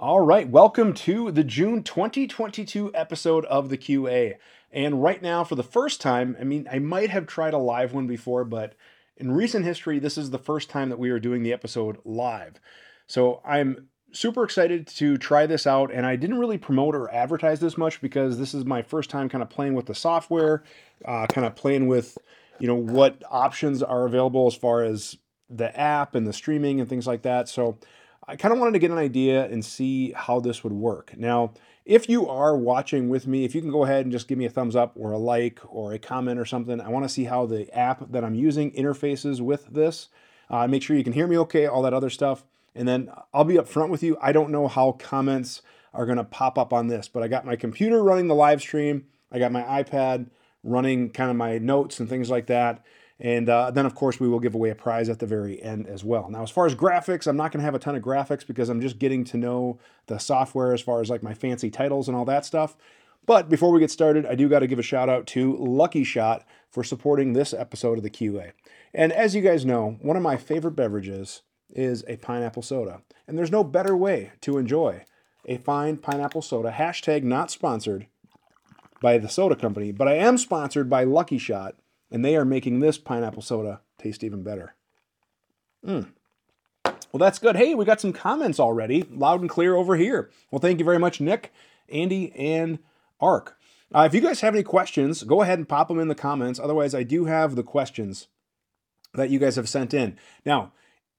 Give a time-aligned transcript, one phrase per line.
[0.00, 4.36] All right, welcome to the June 2022 episode of the QA.
[4.70, 7.92] And right now, for the first time, I mean, I might have tried a live
[7.92, 8.76] one before, but
[9.16, 12.60] in recent history, this is the first time that we are doing the episode live.
[13.08, 17.58] So I'm super excited to try this out, and I didn't really promote or advertise
[17.58, 20.62] this much because this is my first time kind of playing with the software,
[21.06, 22.16] uh, kind of playing with,
[22.60, 25.16] you know, what options are available as far as
[25.50, 27.48] the app and the streaming and things like that.
[27.48, 27.78] So
[28.28, 31.14] I kind of wanted to get an idea and see how this would work.
[31.16, 31.54] Now,
[31.86, 34.44] if you are watching with me, if you can go ahead and just give me
[34.44, 37.24] a thumbs up or a like or a comment or something, I want to see
[37.24, 40.08] how the app that I'm using interfaces with this.
[40.50, 42.44] Uh, make sure you can hear me okay, all that other stuff.
[42.74, 44.18] And then I'll be upfront with you.
[44.20, 45.62] I don't know how comments
[45.94, 48.60] are going to pop up on this, but I got my computer running the live
[48.60, 49.06] stream.
[49.32, 50.28] I got my iPad
[50.62, 52.84] running kind of my notes and things like that.
[53.20, 55.88] And uh, then, of course, we will give away a prize at the very end
[55.88, 56.30] as well.
[56.30, 58.68] Now, as far as graphics, I'm not going to have a ton of graphics because
[58.68, 62.16] I'm just getting to know the software as far as like my fancy titles and
[62.16, 62.76] all that stuff.
[63.26, 66.04] But before we get started, I do got to give a shout out to Lucky
[66.04, 68.52] Shot for supporting this episode of the QA.
[68.94, 73.02] And as you guys know, one of my favorite beverages is a pineapple soda.
[73.26, 75.04] And there's no better way to enjoy
[75.44, 76.70] a fine pineapple soda.
[76.70, 78.06] Hashtag not sponsored
[79.02, 81.74] by the soda company, but I am sponsored by Lucky Shot
[82.10, 84.74] and they are making this pineapple soda taste even better.
[85.86, 86.08] Mm.
[86.84, 87.56] Well, that's good.
[87.56, 90.30] Hey, we got some comments already, loud and clear over here.
[90.50, 91.52] Well, thank you very much, Nick,
[91.88, 92.78] Andy, and
[93.20, 93.56] Ark.
[93.94, 96.60] Uh, if you guys have any questions, go ahead and pop them in the comments.
[96.60, 98.28] Otherwise, I do have the questions
[99.14, 100.18] that you guys have sent in.
[100.44, 100.72] Now,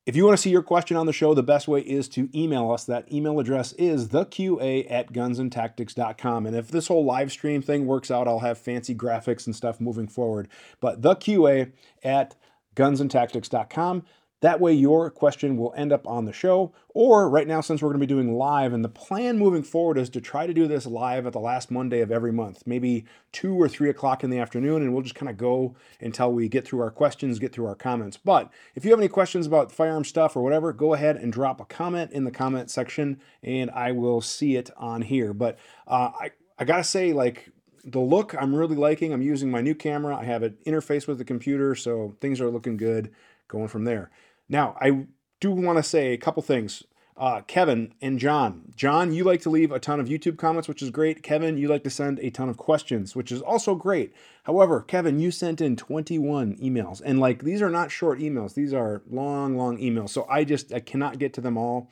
[0.09, 2.29] if you want to see your question on the show, the best way is to
[2.33, 2.83] email us.
[2.83, 6.47] That email address is theqa at gunsandtactics.com.
[6.47, 9.79] And if this whole live stream thing works out, I'll have fancy graphics and stuff
[9.79, 10.47] moving forward.
[10.79, 12.35] But theqa at
[12.75, 14.03] gunsandtactics.com.
[14.41, 16.73] That way, your question will end up on the show.
[16.93, 19.97] Or right now, since we're going to be doing live, and the plan moving forward
[19.97, 23.05] is to try to do this live at the last Monday of every month, maybe
[23.33, 26.47] two or three o'clock in the afternoon, and we'll just kind of go until we
[26.47, 28.15] get through our questions, get through our comments.
[28.15, 31.59] But if you have any questions about firearm stuff or whatever, go ahead and drop
[31.59, 35.33] a comment in the comment section, and I will see it on here.
[35.33, 37.51] But uh, I, I gotta say, like,
[37.83, 39.13] the look I'm really liking.
[39.13, 40.15] I'm using my new camera.
[40.15, 43.11] I have it interfaced with the computer, so things are looking good
[43.47, 44.11] going from there.
[44.49, 45.05] Now, I
[45.39, 46.83] do want to say a couple things.
[47.15, 48.71] Uh, Kevin and John.
[48.77, 51.21] John, you like to leave a ton of YouTube comments, which is great.
[51.21, 54.13] Kevin, you like to send a ton of questions, which is also great.
[54.43, 58.73] However, Kevin, you sent in 21 emails, and like these are not short emails; these
[58.73, 60.11] are long, long emails.
[60.11, 61.91] So I just I cannot get to them all.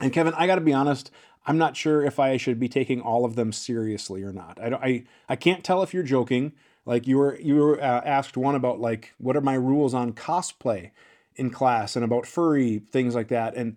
[0.00, 1.12] And Kevin, I got to be honest,
[1.46, 4.58] I'm not sure if I should be taking all of them seriously or not.
[4.60, 6.54] I don't, I I can't tell if you're joking.
[6.84, 10.12] Like you were you were uh, asked one about like what are my rules on
[10.12, 10.90] cosplay
[11.36, 13.54] in class and about furry things like that.
[13.56, 13.76] And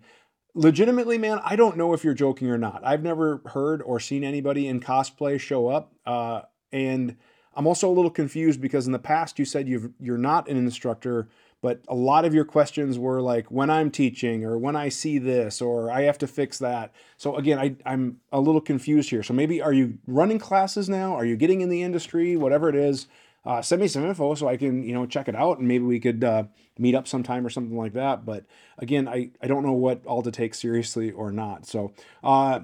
[0.54, 2.82] legitimately, man, I don't know if you're joking or not.
[2.84, 5.92] I've never heard or seen anybody in cosplay show up.
[6.06, 6.42] Uh,
[6.72, 7.16] and
[7.54, 10.56] I'm also a little confused because in the past you said you you're not an
[10.56, 11.28] instructor,
[11.62, 15.18] but a lot of your questions were like when I'm teaching or when I see
[15.18, 16.92] this or I have to fix that.
[17.16, 19.22] So again, I, I'm a little confused here.
[19.22, 21.14] So maybe are you running classes now?
[21.14, 22.36] Are you getting in the industry?
[22.36, 23.06] Whatever it is,
[23.46, 25.84] uh, send me some info so I can, you know, check it out and maybe
[25.84, 26.44] we could uh,
[26.78, 28.24] meet up sometime or something like that.
[28.24, 28.44] But
[28.78, 31.66] again, I, I don't know what all to take seriously or not.
[31.66, 32.60] So uh,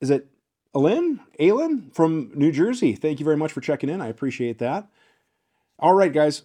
[0.00, 0.28] is it
[0.74, 1.20] Alin?
[1.40, 2.94] Aylin from New Jersey?
[2.94, 4.00] Thank you very much for checking in.
[4.00, 4.88] I appreciate that.
[5.78, 6.42] All right, guys.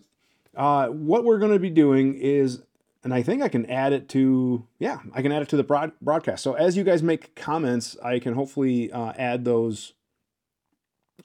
[0.56, 2.62] Uh, what we're going to be doing is,
[3.04, 5.64] and I think I can add it to, yeah, I can add it to the
[5.64, 6.44] broad, broadcast.
[6.44, 9.94] So as you guys make comments, I can hopefully uh, add those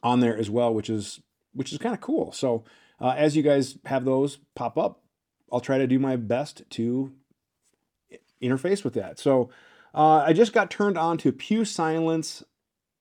[0.02, 1.20] on there as well, which is
[1.52, 2.32] which is kind of cool.
[2.32, 2.64] So
[3.00, 5.02] uh, as you guys have those pop up,
[5.52, 7.12] I'll try to do my best to
[8.42, 9.18] interface with that.
[9.18, 9.50] So
[9.94, 12.42] uh, I just got turned on to Pew Science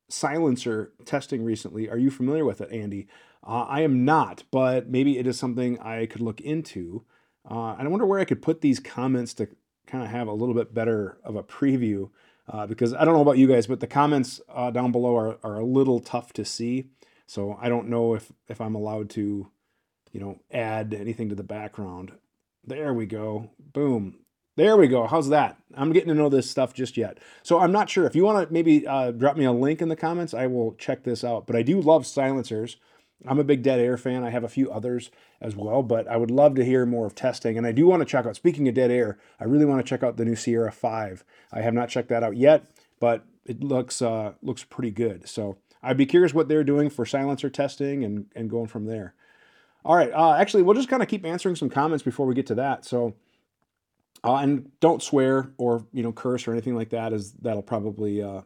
[0.09, 1.89] silencer testing recently.
[1.89, 3.07] Are you familiar with it, Andy?
[3.45, 7.05] Uh, I am not, but maybe it is something I could look into.
[7.49, 9.47] Uh, and I wonder where I could put these comments to
[9.85, 12.09] kind of have a little bit better of a preview.
[12.49, 15.37] Uh, because I don't know about you guys, but the comments uh, down below are,
[15.43, 16.85] are a little tough to see.
[17.27, 19.47] So I don't know if if I'm allowed to,
[20.11, 22.13] you know, add anything to the background.
[22.65, 23.51] There we go.
[23.59, 24.19] Boom.
[24.55, 25.05] There we go.
[25.05, 25.57] How's that?
[25.75, 27.19] I'm getting to know this stuff just yet.
[27.43, 28.07] So I'm not sure.
[28.07, 30.73] If you want to maybe uh, drop me a link in the comments, I will
[30.73, 31.45] check this out.
[31.45, 32.77] But I do love silencers.
[33.25, 34.23] I'm a big Dead Air fan.
[34.23, 37.15] I have a few others as well, but I would love to hear more of
[37.15, 37.57] testing.
[37.57, 39.87] And I do want to check out, speaking of Dead Air, I really want to
[39.87, 41.23] check out the new Sierra 5.
[41.51, 42.65] I have not checked that out yet,
[42.99, 45.27] but it looks uh, looks pretty good.
[45.27, 49.13] So I'd be curious what they're doing for silencer testing and, and going from there.
[49.85, 50.11] All right.
[50.11, 52.85] Uh, actually, we'll just kind of keep answering some comments before we get to that.
[52.85, 53.15] So
[54.23, 58.21] Uh, and don't swear or you know curse or anything like that, as that'll probably
[58.21, 58.41] uh,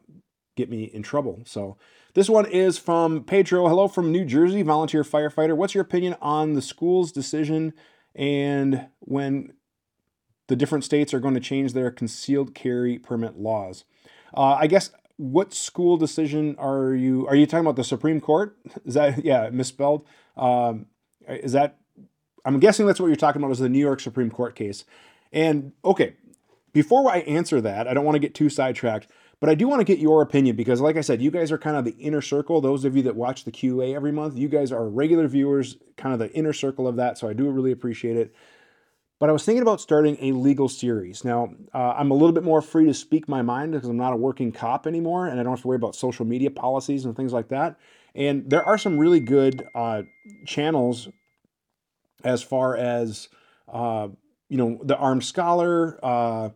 [0.57, 1.41] get me in trouble.
[1.45, 1.77] So
[2.13, 3.67] this one is from Pedro.
[3.67, 5.55] Hello from New Jersey, volunteer firefighter.
[5.55, 7.73] What's your opinion on the school's decision
[8.13, 9.53] and when
[10.47, 13.85] the different states are going to change their concealed carry permit laws?
[14.35, 14.91] Uh, I guess
[15.21, 18.57] what school decision are you are you talking about the Supreme Court?
[18.85, 20.05] Is that yeah misspelled?
[20.35, 20.87] Um,
[21.27, 21.77] is that
[22.43, 24.83] I'm guessing that's what you're talking about is the New York Supreme Court case.
[25.31, 26.15] And okay,
[26.73, 29.07] before I answer that, I don't want to get too sidetracked,
[29.39, 31.59] but I do want to get your opinion because, like I said, you guys are
[31.59, 32.59] kind of the inner circle.
[32.59, 36.13] Those of you that watch the QA every month, you guys are regular viewers, kind
[36.13, 37.19] of the inner circle of that.
[37.19, 38.33] So I do really appreciate it.
[39.21, 41.23] But I was thinking about starting a legal series.
[41.23, 44.13] Now, uh, I'm a little bit more free to speak my mind because I'm not
[44.13, 47.15] a working cop anymore and I don't have to worry about social media policies and
[47.15, 47.77] things like that.
[48.15, 50.01] And there are some really good uh,
[50.47, 51.07] channels
[52.23, 53.29] as far as
[53.71, 54.07] uh,
[54.49, 56.49] you know, the Armed Scholar, uh,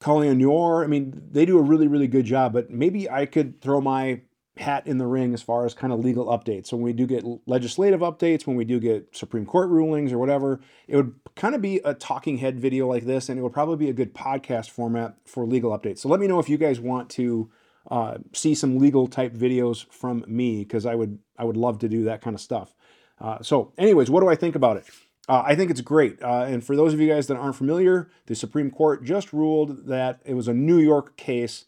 [0.00, 0.84] Colion Noir.
[0.84, 2.52] I mean, they do a really, really good job.
[2.52, 4.20] But maybe I could throw my
[4.56, 6.68] hat in the ring as far as kind of legal updates.
[6.68, 10.18] So when we do get legislative updates, when we do get Supreme Court rulings or
[10.18, 13.50] whatever, it would kind of be a talking head video like this, and it will
[13.50, 15.98] probably be a good podcast format for legal updates.
[15.98, 17.50] So let me know if you guys want to
[17.90, 21.88] uh, see some legal type videos from me because I would I would love to
[21.88, 22.74] do that kind of stuff.
[23.20, 24.86] Uh, so, anyways, what do I think about it?
[25.28, 26.22] Uh, I think it's great.
[26.22, 29.86] Uh, and for those of you guys that aren't familiar, the Supreme Court just ruled
[29.86, 31.64] that it was a New York case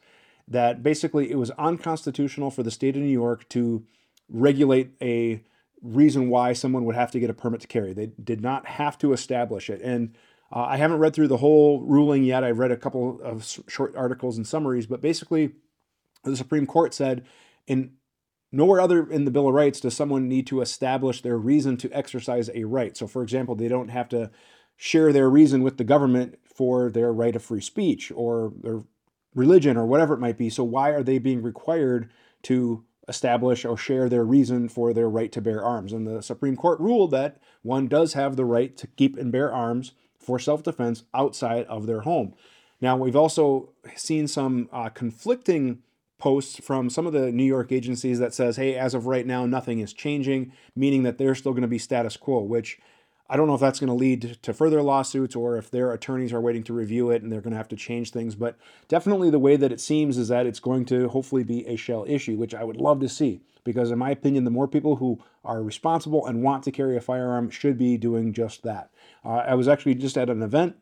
[0.47, 3.85] that basically it was unconstitutional for the state of New York to
[4.29, 5.43] regulate a
[5.83, 7.93] reason why someone would have to get a permit to carry.
[7.93, 9.81] They did not have to establish it.
[9.83, 10.17] And
[10.53, 12.45] uh, I haven't read through the whole ruling yet.
[12.45, 15.53] I've read a couple of short articles and summaries, but basically,
[16.25, 17.25] the Supreme Court said
[17.67, 17.93] in
[18.51, 21.91] Nowhere other in the Bill of Rights does someone need to establish their reason to
[21.93, 22.97] exercise a right.
[22.97, 24.31] So, for example, they don't have to
[24.77, 28.85] share their reason with the government for their right of free speech or their
[29.35, 30.49] religion or whatever it might be.
[30.49, 32.11] So, why are they being required
[32.45, 35.93] to establish or share their reason for their right to bear arms?
[35.93, 39.53] And the Supreme Court ruled that one does have the right to keep and bear
[39.53, 42.35] arms for self defense outside of their home.
[42.81, 45.83] Now, we've also seen some uh, conflicting
[46.19, 49.47] posts from some of the New York agencies that says, hey, as of right now,
[49.47, 52.79] nothing is changing, meaning that they're still going to be status quo, which
[53.31, 56.33] I don't know if that's going to lead to further lawsuits or if their attorneys
[56.33, 58.35] are waiting to review it and they're going to have to change things.
[58.35, 58.57] But
[58.89, 62.05] definitely the way that it seems is that it's going to hopefully be a shall
[62.09, 63.41] issue, which I would love to see.
[63.65, 67.03] Because, in my opinion, the more people who are responsible and want to carry a
[67.03, 68.91] firearm should be doing just that.
[69.23, 70.77] Uh, I was actually just at an event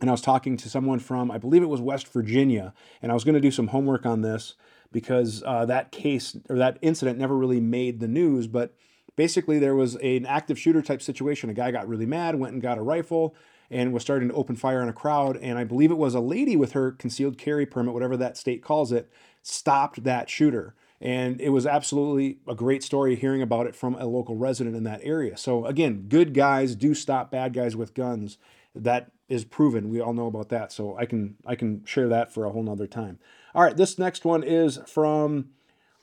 [0.00, 3.14] and I was talking to someone from, I believe it was West Virginia, and I
[3.14, 4.54] was going to do some homework on this
[4.92, 8.46] because uh, that case or that incident never really made the news.
[8.46, 8.74] But
[9.16, 11.50] basically, there was an active shooter type situation.
[11.50, 13.34] A guy got really mad, went and got a rifle,
[13.70, 15.36] and was starting to open fire on a crowd.
[15.38, 18.62] And I believe it was a lady with her concealed carry permit, whatever that state
[18.62, 19.10] calls it,
[19.42, 20.74] stopped that shooter.
[21.00, 24.84] And it was absolutely a great story hearing about it from a local resident in
[24.84, 25.36] that area.
[25.36, 28.38] So, again, good guys do stop bad guys with guns.
[28.74, 29.90] That is proven.
[29.90, 30.72] We all know about that.
[30.72, 33.18] So I can I can share that for a whole nother time.
[33.54, 35.50] All right, this next one is from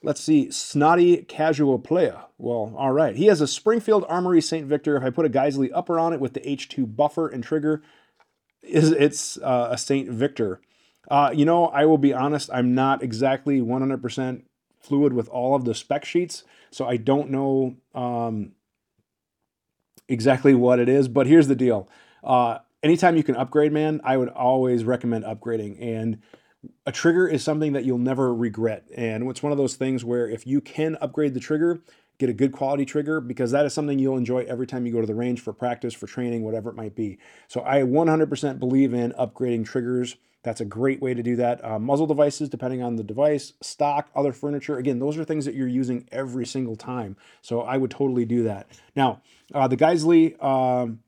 [0.03, 2.19] let's see, Snotty Casual Player.
[2.38, 3.15] Well, all right.
[3.15, 4.67] He has a Springfield Armory St.
[4.67, 4.97] Victor.
[4.97, 7.81] If I put a Geissele upper on it with the H2 buffer and trigger,
[8.61, 10.09] is it's uh, a St.
[10.09, 10.61] Victor.
[11.09, 14.44] Uh, you know, I will be honest, I'm not exactly 100%
[14.80, 18.54] fluid with all of the spec sheets, so I don't know um,
[20.07, 21.89] exactly what it is, but here's the deal.
[22.23, 25.81] Uh, anytime you can upgrade, man, I would always recommend upgrading.
[25.81, 26.21] And
[26.85, 28.87] a trigger is something that you'll never regret.
[28.95, 31.81] And it's one of those things where if you can upgrade the trigger,
[32.19, 35.01] get a good quality trigger because that is something you'll enjoy every time you go
[35.01, 37.17] to the range for practice, for training, whatever it might be.
[37.47, 40.15] So I 100% believe in upgrading triggers.
[40.43, 41.63] That's a great way to do that.
[41.63, 44.77] Uh, muzzle devices, depending on the device, stock, other furniture.
[44.77, 47.15] Again, those are things that you're using every single time.
[47.41, 48.67] So I would totally do that.
[48.95, 49.21] Now,
[49.53, 50.99] uh, the Geissele, um,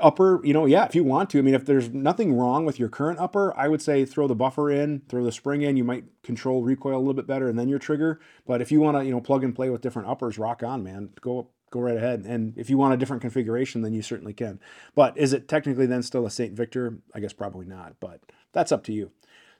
[0.00, 1.38] upper, you know, yeah, if you want to.
[1.38, 4.34] I mean, if there's nothing wrong with your current upper, I would say throw the
[4.34, 5.76] buffer in, throw the spring in.
[5.76, 8.20] You might control recoil a little bit better, and then your trigger.
[8.46, 10.82] But if you want to, you know, plug and play with different uppers, rock on,
[10.82, 11.10] man.
[11.20, 12.24] Go go right ahead.
[12.26, 14.60] And if you want a different configuration, then you certainly can.
[14.94, 16.52] But is it technically then still a St.
[16.52, 16.98] Victor?
[17.14, 18.20] I guess probably not, but
[18.52, 19.10] that's up to you.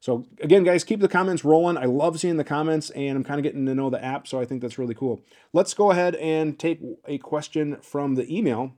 [0.01, 1.77] So again, guys, keep the comments rolling.
[1.77, 4.41] I love seeing the comments, and I'm kind of getting to know the app, so
[4.41, 5.21] I think that's really cool.
[5.53, 8.75] Let's go ahead and take a question from the email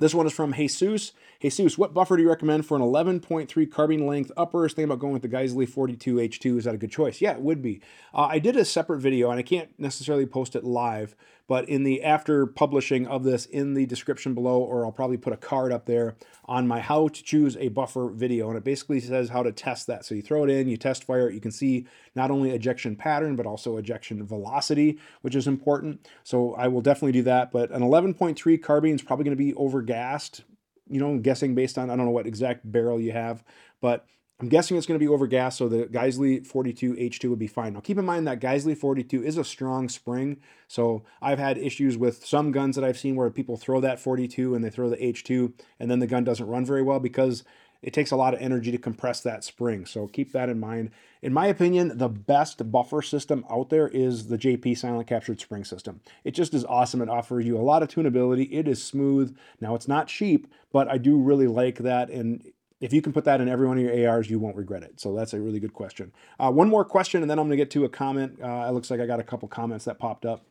[0.00, 1.12] this one is from Jesus.
[1.40, 4.68] Jesus, what buffer do you recommend for an 11.3 carbine length upper?
[4.68, 6.58] Thinking about going with the Geissele 42H2.
[6.58, 7.20] Is that a good choice?
[7.20, 7.80] Yeah, it would be.
[8.12, 11.14] Uh, I did a separate video, and I can't necessarily post it live,
[11.50, 15.32] but in the after publishing of this in the description below, or I'll probably put
[15.32, 16.14] a card up there
[16.44, 18.46] on my how to choose a buffer video.
[18.50, 20.04] And it basically says how to test that.
[20.04, 22.94] So you throw it in, you test fire it, you can see not only ejection
[22.94, 26.06] pattern, but also ejection velocity, which is important.
[26.22, 27.50] So I will definitely do that.
[27.50, 30.42] But an 11.3 carbine is probably going to be overgassed,
[30.88, 33.42] you know, I'm guessing based on, I don't know what exact barrel you have,
[33.80, 34.06] but
[34.40, 37.46] I'm guessing it's going to be over gas, so the Geissele 42 H2 would be
[37.46, 37.74] fine.
[37.74, 41.98] Now keep in mind that Geissele 42 is a strong spring, so I've had issues
[41.98, 44.96] with some guns that I've seen where people throw that 42 and they throw the
[44.96, 47.44] H2, and then the gun doesn't run very well because
[47.82, 49.86] it takes a lot of energy to compress that spring.
[49.86, 50.90] So keep that in mind.
[51.22, 55.64] In my opinion, the best buffer system out there is the JP Silent Captured Spring
[55.64, 56.00] System.
[56.24, 57.00] It just is awesome.
[57.00, 58.48] It offers you a lot of tunability.
[58.50, 59.36] It is smooth.
[59.60, 62.10] Now it's not cheap, but I do really like that.
[62.10, 64.82] And if you can put that in every one of your ARs, you won't regret
[64.82, 65.00] it.
[65.00, 66.12] So that's a really good question.
[66.38, 68.38] Uh, one more question, and then I'm going to get to a comment.
[68.42, 70.46] Uh, it looks like I got a couple comments that popped up.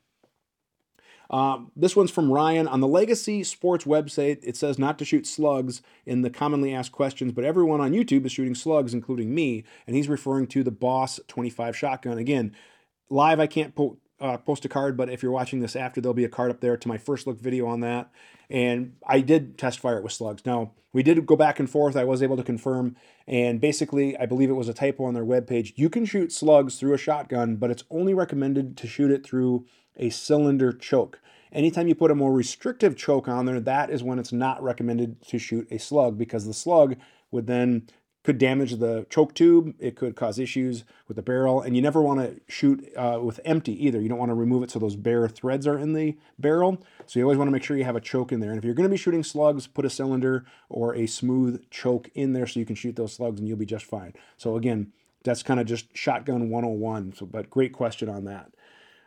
[1.29, 2.67] Uh, this one's from Ryan.
[2.67, 6.91] On the Legacy Sports website, it says not to shoot slugs in the commonly asked
[6.91, 9.63] questions, but everyone on YouTube is shooting slugs, including me.
[9.86, 12.17] And he's referring to the Boss 25 shotgun.
[12.17, 12.55] Again,
[13.09, 16.14] live, I can't put uh, post a card, but if you're watching this after, there'll
[16.14, 18.12] be a card up there to my first look video on that.
[18.50, 20.46] And I did test fire it with slugs.
[20.46, 21.96] Now, we did go back and forth.
[21.96, 22.96] I was able to confirm.
[23.28, 25.74] And basically, I believe it was a typo on their webpage.
[25.76, 29.66] You can shoot slugs through a shotgun, but it's only recommended to shoot it through
[29.98, 31.20] a cylinder choke.
[31.52, 35.22] Anytime you put a more restrictive choke on there, that is when it's not recommended
[35.28, 36.96] to shoot a slug because the slug
[37.32, 37.88] would then
[38.24, 39.74] could damage the choke tube.
[39.80, 43.40] It could cause issues with the barrel, and you never want to shoot uh, with
[43.46, 44.02] empty either.
[44.02, 46.84] You don't want to remove it so those bare threads are in the barrel.
[47.06, 48.50] So you always want to make sure you have a choke in there.
[48.50, 52.10] And if you're going to be shooting slugs, put a cylinder or a smooth choke
[52.14, 54.14] in there so you can shoot those slugs, and you'll be just fine.
[54.38, 54.92] So again,
[55.24, 57.14] that's kind of just shotgun 101.
[57.14, 58.52] So, but great question on that.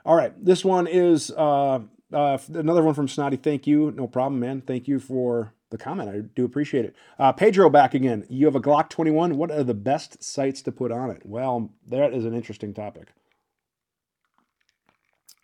[0.05, 1.81] All right, this one is uh,
[2.13, 3.37] uh, another one from Snotty.
[3.37, 3.93] Thank you.
[3.93, 4.63] No problem, man.
[4.63, 6.09] Thank you for the comment.
[6.09, 6.95] I do appreciate it.
[7.19, 8.25] Uh, Pedro back again.
[8.29, 9.37] You have a Glock 21.
[9.37, 11.23] What are the best sights to put on it?
[11.25, 13.09] Well, that is an interesting topic.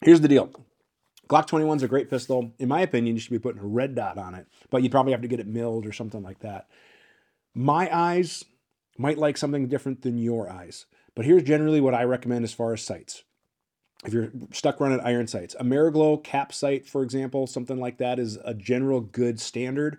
[0.01, 0.51] Here's the deal.
[1.29, 2.53] Glock 21 is a great pistol.
[2.59, 5.13] In my opinion, you should be putting a red dot on it, but you'd probably
[5.13, 6.69] have to get it milled or something like that.
[7.55, 8.45] My eyes
[8.97, 12.73] might like something different than your eyes, but here's generally what I recommend as far
[12.73, 13.25] as sights.
[14.05, 18.39] If you're stuck running iron sights, Ameriglo cap sight, for example, something like that is
[18.45, 19.99] a general good standard.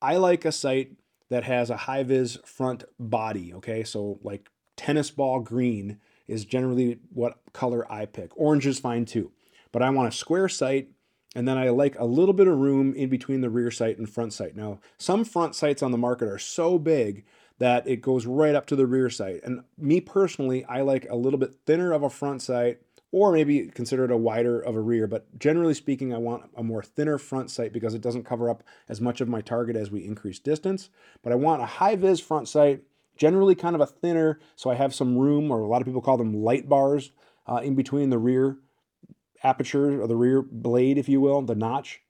[0.00, 0.92] I like a sight
[1.30, 3.52] that has a high vis front body.
[3.54, 8.30] Okay, so like tennis ball green is generally what color I pick.
[8.36, 9.32] Orange is fine too,
[9.72, 10.88] but I want a square sight.
[11.36, 14.08] And then I like a little bit of room in between the rear sight and
[14.08, 14.56] front sight.
[14.56, 17.26] Now, some front sights on the market are so big
[17.58, 19.40] that it goes right up to the rear sight.
[19.44, 23.68] And me personally, I like a little bit thinner of a front sight or maybe
[23.68, 25.06] consider it a wider of a rear.
[25.06, 28.62] But generally speaking, I want a more thinner front sight because it doesn't cover up
[28.88, 30.90] as much of my target as we increase distance.
[31.22, 32.82] But I want a high vis front sight,
[33.16, 36.02] generally kind of a thinner, so I have some room, or a lot of people
[36.02, 37.12] call them light bars,
[37.46, 38.58] uh, in between the rear
[39.42, 42.02] aperture or the rear blade, if you will, the notch.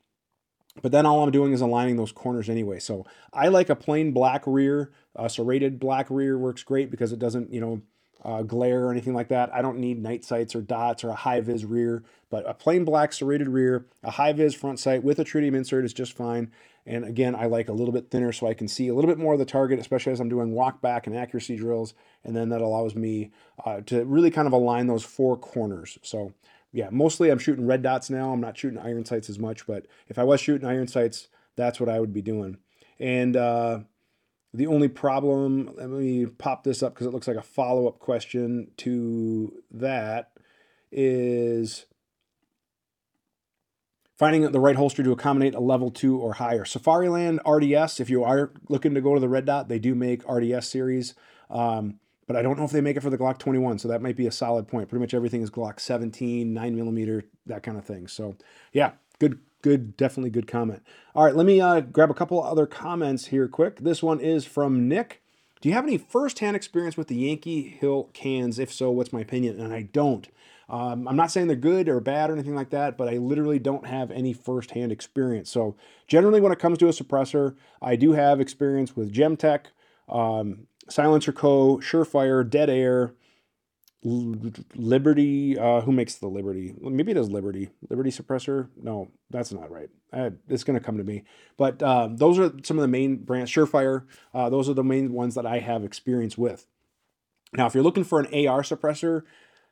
[0.82, 2.78] But then all I'm doing is aligning those corners anyway.
[2.78, 4.92] So I like a plain black rear.
[5.16, 7.82] Uh, serrated black rear works great because it doesn't, you know,
[8.24, 9.52] uh, glare or anything like that.
[9.54, 12.84] I don't need night sights or dots or a high vis rear, but a plain
[12.84, 16.50] black serrated rear, a high vis front sight with a tritium insert is just fine.
[16.84, 19.18] And again, I like a little bit thinner so I can see a little bit
[19.18, 21.92] more of the target, especially as I'm doing walk back and accuracy drills.
[22.24, 23.30] And then that allows me
[23.64, 25.98] uh, to really kind of align those four corners.
[26.02, 26.32] So
[26.72, 28.32] yeah, mostly I'm shooting red dots now.
[28.32, 31.78] I'm not shooting iron sights as much, but if I was shooting iron sights, that's
[31.78, 32.56] what I would be doing.
[32.98, 33.80] And uh,
[34.54, 37.98] the only problem, let me pop this up because it looks like a follow up
[37.98, 40.30] question to that,
[40.90, 41.86] is
[44.16, 46.64] finding the right holster to accommodate a level two or higher.
[46.64, 50.28] Safariland RDS, if you are looking to go to the red dot, they do make
[50.28, 51.14] RDS series.
[51.50, 54.02] Um, but I don't know if they make it for the Glock 21, so that
[54.02, 54.88] might be a solid point.
[54.88, 58.06] Pretty much everything is Glock 17, 9 millimeter, that kind of thing.
[58.06, 58.36] So,
[58.72, 60.82] yeah, good good, definitely good comment.
[61.14, 63.80] All right, let me uh, grab a couple other comments here quick.
[63.80, 65.22] This one is from Nick.
[65.60, 68.58] Do you have any firsthand experience with the Yankee Hill cans?
[68.58, 69.60] If so, what's my opinion?
[69.60, 70.28] And I don't.
[70.68, 73.58] Um, I'm not saying they're good or bad or anything like that, but I literally
[73.58, 75.50] don't have any firsthand experience.
[75.50, 79.66] So generally, when it comes to a suppressor, I do have experience with Gemtech,
[80.08, 83.14] um, Silencer Co., Surefire, Dead Air,
[84.04, 86.74] Liberty, uh, who makes the Liberty?
[86.80, 87.70] Maybe it is Liberty.
[87.88, 88.68] Liberty suppressor?
[88.80, 89.90] No, that's not right.
[90.12, 91.24] I, it's going to come to me.
[91.56, 93.50] But uh, those are some of the main brands.
[93.50, 96.66] Surefire, uh, those are the main ones that I have experience with.
[97.52, 99.22] Now, if you're looking for an AR suppressor,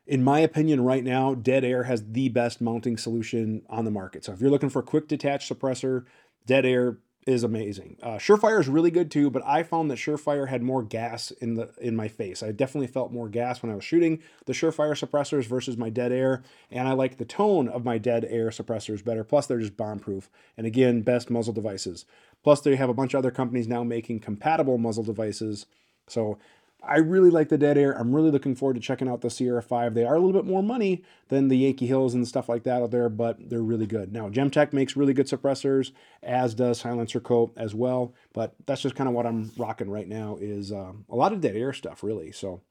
[0.05, 4.25] in my opinion, right now, Dead Air has the best mounting solution on the market.
[4.25, 6.05] So if you're looking for a quick detach suppressor,
[6.45, 7.97] Dead Air is amazing.
[8.01, 11.55] Uh, Surefire is really good too, but I found that Surefire had more gas in
[11.55, 12.41] the in my face.
[12.41, 16.13] I definitely felt more gas when I was shooting the Surefire suppressors versus my Dead
[16.13, 16.41] Air,
[16.71, 19.25] and I like the tone of my Dead Air suppressors better.
[19.25, 22.05] Plus, they're just bomb proof, and again, best muzzle devices.
[22.43, 25.65] Plus, they have a bunch of other companies now making compatible muzzle devices.
[26.07, 26.37] So
[26.83, 27.91] I really like the Dead Air.
[27.91, 29.93] I'm really looking forward to checking out the Sierra 5.
[29.93, 32.83] They are a little bit more money than the Yankee Hills and stuff like that
[32.83, 34.13] out there, but they're really good.
[34.13, 35.91] Now, Gemtech makes really good suppressors,
[36.21, 37.51] as does Silencer Co.
[37.57, 41.15] as well, but that's just kind of what I'm rocking right now is uh, a
[41.15, 42.31] lot of Dead Air stuff, really.
[42.31, 42.61] So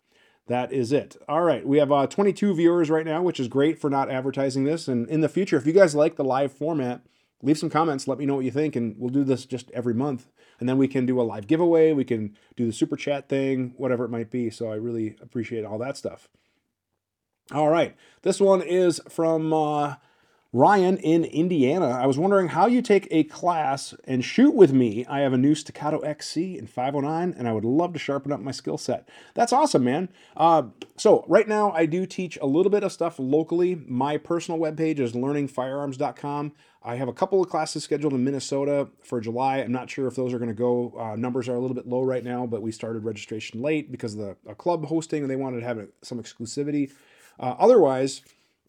[0.47, 1.17] that is it.
[1.29, 4.65] All right, we have uh, 22 viewers right now, which is great for not advertising
[4.65, 4.87] this.
[4.87, 7.03] And in the future, if you guys like the live format,
[7.43, 8.09] leave some comments.
[8.09, 10.29] Let me know what you think, and we'll do this just every month.
[10.59, 11.93] And then we can do a live giveaway.
[11.93, 14.51] We can do the super chat thing, whatever it might be.
[14.51, 16.29] So I really appreciate all that stuff.
[17.53, 19.97] All right, this one is from uh,
[20.57, 21.91] Ryan in Indiana.
[21.91, 25.05] I was wondering how you take a class and shoot with me.
[25.05, 28.41] I have a new Staccato XC in 509, and I would love to sharpen up
[28.41, 29.07] my skill set.
[29.35, 30.09] That's awesome, man.
[30.35, 33.75] Uh, so right now, I do teach a little bit of stuff locally.
[33.87, 36.53] My personal webpage is learningfirearms.com.
[36.83, 39.59] I have a couple of classes scheduled in Minnesota for July.
[39.59, 40.95] I'm not sure if those are going to go.
[40.99, 44.15] Uh, numbers are a little bit low right now, but we started registration late because
[44.15, 46.93] of the club hosting and they wanted to have some exclusivity.
[47.39, 48.23] Uh, otherwise,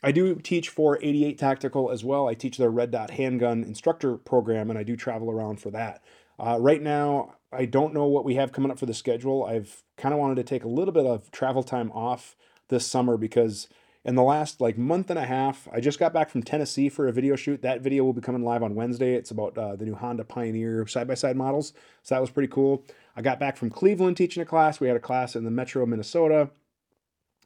[0.04, 2.27] I do teach for 88 Tactical as well.
[2.27, 6.04] I teach their Red Dot handgun instructor program and I do travel around for that.
[6.39, 9.44] Uh, right now, I don't know what we have coming up for the schedule.
[9.44, 12.36] I've kind of wanted to take a little bit of travel time off
[12.68, 13.68] this summer because
[14.08, 15.68] in the last like month and a half.
[15.72, 17.62] I just got back from Tennessee for a video shoot.
[17.62, 19.16] That video will be coming live on Wednesday.
[19.16, 21.74] It's about uh, the new Honda Pioneer side by side models.
[22.04, 22.86] So that was pretty cool.
[23.18, 24.80] I got back from Cleveland teaching a class.
[24.80, 26.50] We had a class in the Metro, Minnesota.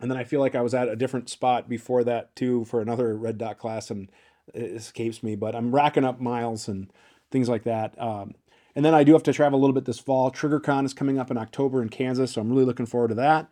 [0.01, 2.81] And then I feel like I was at a different spot before that too for
[2.81, 4.09] another red dot class, and
[4.53, 5.35] it escapes me.
[5.35, 6.91] But I'm racking up miles and
[7.29, 7.99] things like that.
[8.01, 8.33] Um,
[8.75, 10.31] and then I do have to travel a little bit this fall.
[10.31, 13.49] TriggerCon is coming up in October in Kansas, so I'm really looking forward to that.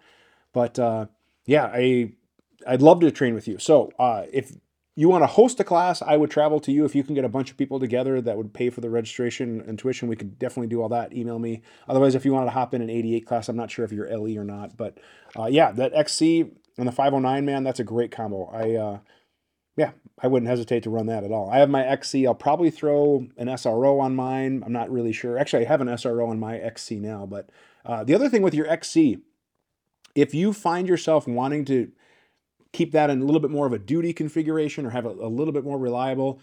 [0.53, 1.06] But uh,
[1.46, 2.13] yeah, I
[2.68, 3.58] I'd love to train with you.
[3.60, 4.53] So uh, if
[5.00, 6.83] you want to host a class, I would travel to you.
[6.83, 9.64] If you can get a bunch of people together that would pay for the registration
[9.66, 11.14] and tuition, we could definitely do all that.
[11.14, 11.62] Email me.
[11.88, 14.09] Otherwise, if you wanted to hop in an 88 class, I'm not sure if you're
[14.09, 14.98] LE or not, but
[15.40, 18.50] uh, yeah, that XC and the 509 man, that's a great combo.
[18.51, 19.00] I uh,
[19.77, 21.50] yeah, I wouldn't hesitate to run that at all.
[21.50, 22.27] I have my XC.
[22.27, 24.64] I'll probably throw an SRO on mine.
[24.66, 25.38] I'm not really sure.
[25.38, 27.25] Actually, I have an SRO on my XC now.
[27.25, 27.50] But
[27.85, 29.20] uh, the other thing with your XC,
[30.14, 31.94] if you find yourself wanting to
[32.72, 35.27] keep that in a little bit more of a duty configuration or have it a
[35.27, 36.40] little bit more reliable,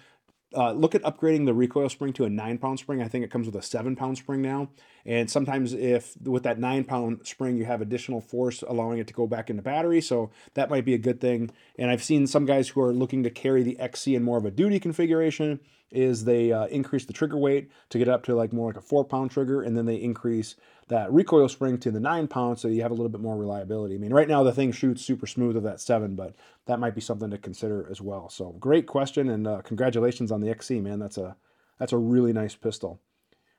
[0.54, 3.02] uh, look at upgrading the recoil spring to a nine pound spring.
[3.02, 4.70] I think it comes with a seven pound spring now.
[5.04, 9.14] And sometimes, if with that nine pound spring, you have additional force allowing it to
[9.14, 10.00] go back into battery.
[10.00, 11.50] So that might be a good thing.
[11.78, 14.44] And I've seen some guys who are looking to carry the XC in more of
[14.44, 15.60] a duty configuration
[15.90, 18.80] is they uh, increase the trigger weight to get up to like more like a
[18.80, 20.56] four pound trigger, and then they increase
[20.88, 23.96] that recoil spring to the nine pound so you have a little bit more reliability.
[23.96, 26.34] I mean, right now the thing shoots super smooth with that seven, but
[26.66, 28.28] that might be something to consider as well.
[28.28, 30.98] So great question and uh, congratulations on the XC, man.
[30.98, 31.36] That's a
[31.78, 33.00] that's a really nice pistol.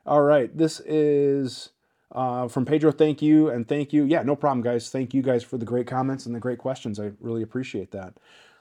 [0.06, 1.70] All right, this is
[2.14, 2.92] uh, from Pedro.
[2.92, 4.06] Thank you and thank you.
[4.06, 4.90] Yeah, no problem, guys.
[4.90, 7.00] Thank you guys for the great comments and the great questions.
[7.00, 8.14] I really appreciate that.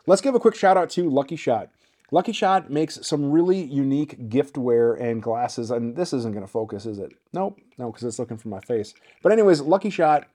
[0.07, 1.70] Let's give a quick shout out to Lucky Shot.
[2.12, 6.87] Lucky Shot makes some really unique giftware and glasses, and this isn't going to focus,
[6.87, 7.12] is it?
[7.33, 8.95] Nope, no, because it's looking for my face.
[9.23, 10.29] But anyways, Lucky Shot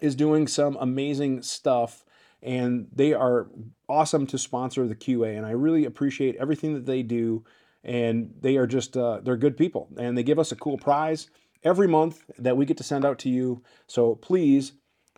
[0.00, 2.04] is doing some amazing stuff,
[2.42, 3.48] and they are
[3.88, 7.44] awesome to sponsor the QA, and I really appreciate everything that they do,
[7.84, 11.28] and they are just, uh, they're good people, and they give us a cool prize
[11.62, 13.62] every month that we get to send out to you.
[13.86, 14.72] So please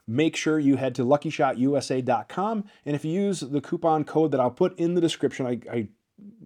[0.07, 2.65] make sure you head to luckyshotusa.com.
[2.85, 5.89] And if you use the coupon code that I'll put in the description, I, I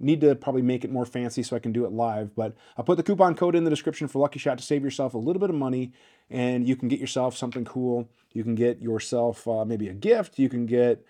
[0.01, 2.85] need to probably make it more fancy so I can do it live, but I'll
[2.85, 5.40] put the coupon code in the description for Lucky Shot to save yourself a little
[5.40, 5.92] bit of money
[6.31, 8.09] and you can get yourself something cool.
[8.33, 10.38] You can get yourself uh, maybe a gift.
[10.38, 11.05] You can get,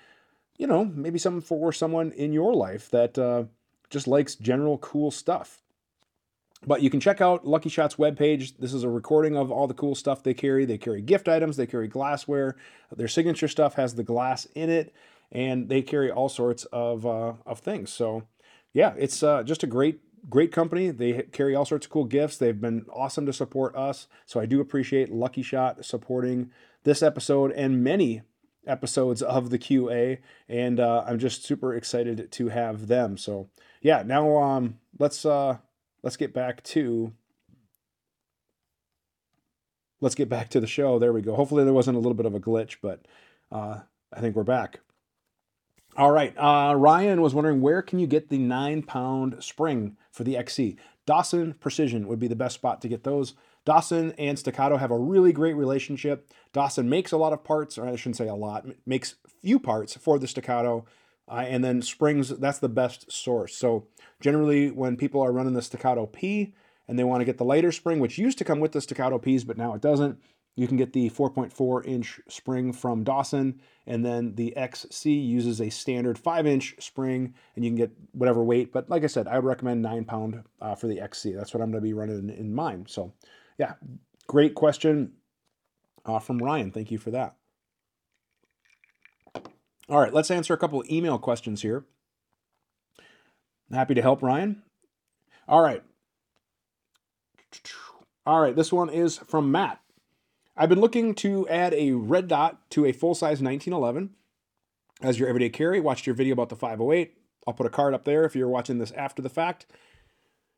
[0.56, 3.44] you know, maybe something for someone in your life that uh,
[3.90, 5.62] just likes general cool stuff.
[6.66, 8.55] But you can check out Lucky Shot's webpage.
[8.59, 10.64] This is a recording of all the cool stuff they carry.
[10.64, 12.57] They carry gift items, they carry glassware.
[12.94, 14.92] Their signature stuff has the glass in it,
[15.31, 17.90] and they carry all sorts of, uh, of things.
[17.90, 18.25] So,
[18.73, 20.90] yeah, it's uh, just a great, great company.
[20.90, 22.38] They carry all sorts of cool gifts.
[22.38, 24.09] They've been awesome to support us.
[24.27, 26.51] So, I do appreciate Lucky Shot supporting
[26.83, 28.23] this episode and many
[28.66, 30.18] episodes of the QA.
[30.49, 33.16] And uh, I'm just super excited to have them.
[33.16, 33.49] So,
[33.81, 35.25] yeah, now um, let's.
[35.25, 35.59] Uh,
[36.02, 37.12] let's get back to
[40.00, 40.98] let's get back to the show.
[40.98, 41.34] There we go.
[41.34, 43.06] Hopefully there wasn't a little bit of a glitch, but
[43.50, 43.80] uh,
[44.12, 44.80] I think we're back.
[45.96, 46.32] All right.
[46.37, 50.76] Uh, Ryan was wondering where can you get the nine pound spring for the XC?
[51.06, 53.34] Dawson Precision would be the best spot to get those.
[53.64, 56.30] Dawson and Staccato have a really great relationship.
[56.52, 59.96] Dawson makes a lot of parts, or I shouldn't say a lot, makes few parts
[59.96, 60.87] for the Staccato.
[61.28, 63.54] Uh, and then springs, that's the best source.
[63.54, 63.86] So
[64.20, 66.54] generally, when people are running the Staccato P
[66.86, 69.18] and they want to get the lighter spring, which used to come with the Staccato
[69.18, 70.18] Ps, but now it doesn't,
[70.58, 75.70] you can get the 4.4 inch spring from Dawson, and then the XC uses a
[75.70, 78.72] standard 5 inch spring, and you can get whatever weight.
[78.72, 81.32] But like I said, I would recommend 9 pound uh, for the XC.
[81.34, 82.86] That's what I'm going to be running in mine.
[82.88, 83.12] So,
[83.56, 83.74] yeah,
[84.26, 85.12] great question
[86.04, 86.72] uh, from Ryan.
[86.72, 87.36] Thank you for that.
[89.88, 91.85] All right, let's answer a couple of email questions here.
[93.72, 94.62] Happy to help, Ryan.
[95.46, 95.83] All right.
[98.27, 99.81] All right, this one is from Matt.
[100.57, 104.11] I've been looking to add a red dot to a full-size 1911
[105.01, 105.81] as your everyday carry.
[105.81, 107.14] Watched your video about the 508.
[107.46, 109.66] I'll put a card up there if you're watching this after the fact.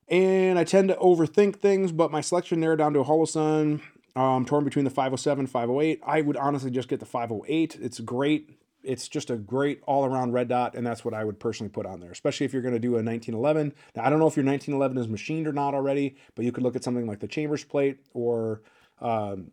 [0.09, 3.81] And I tend to overthink things, but my selection narrowed down to a Holosun.
[4.17, 6.01] Um, torn between the 507 508.
[6.05, 7.79] I would honestly just get the 508.
[7.81, 8.60] It's great.
[8.83, 11.87] It's just a great all around red dot, and that's what I would personally put
[11.87, 13.75] on there, especially if you're going to do a 1911.
[13.95, 16.63] Now, I don't know if your 1911 is machined or not already, but you could
[16.63, 18.63] look at something like the Chambers plate or
[19.01, 19.51] um,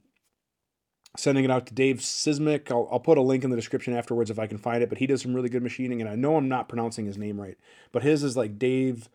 [1.15, 2.71] sending it out to Dave Sismic.
[2.71, 4.97] I'll, I'll, put a link in the description afterwards if I can find it, but
[4.97, 7.57] he does some really good machining, and I know I'm not pronouncing his name right,
[7.91, 9.09] but his is like Dave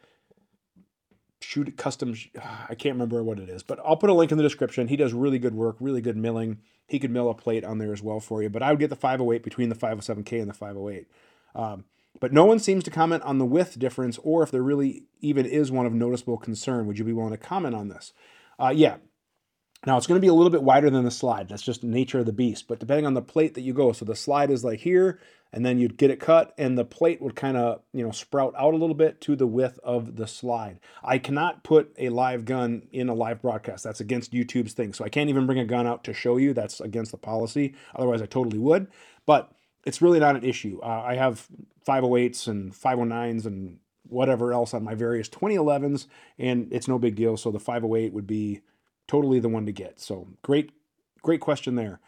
[1.42, 2.14] shoot custom
[2.68, 4.88] i can't remember what it is but i'll put a link in the description.
[4.88, 6.59] He does really good work really good milling.
[6.87, 8.90] He could mill a plate on there as well for you but i would get
[8.90, 11.07] the 508 between the 507k and the 508
[11.55, 11.85] um,
[12.20, 15.46] but no one seems to comment on the width difference or if there really even
[15.46, 16.87] is one of noticeable concern.
[16.87, 18.12] Would you be willing to comment on this?
[18.59, 18.96] Uh, yeah.
[19.87, 21.48] Now it's going to be a little bit wider than the slide.
[21.48, 22.68] That's just nature of the beast.
[22.68, 25.18] But depending on the plate that you go, so the slide is like here,
[25.52, 28.54] and then you'd get it cut, and the plate would kind of you know sprout
[28.56, 30.80] out a little bit to the width of the slide.
[31.02, 33.84] I cannot put a live gun in a live broadcast.
[33.84, 34.92] That's against YouTube's thing.
[34.92, 36.52] So I can't even bring a gun out to show you.
[36.54, 37.74] That's against the policy.
[37.94, 38.88] Otherwise, I totally would.
[39.26, 39.52] But
[39.84, 40.80] it's really not an issue.
[40.82, 41.46] Uh, I have
[41.86, 46.06] 508s and 509s and whatever else on my various 2011s,
[46.38, 47.36] and it's no big deal.
[47.36, 48.60] So the 508 would be
[49.08, 50.00] totally the one to get.
[50.00, 50.72] So great,
[51.22, 52.00] great question there.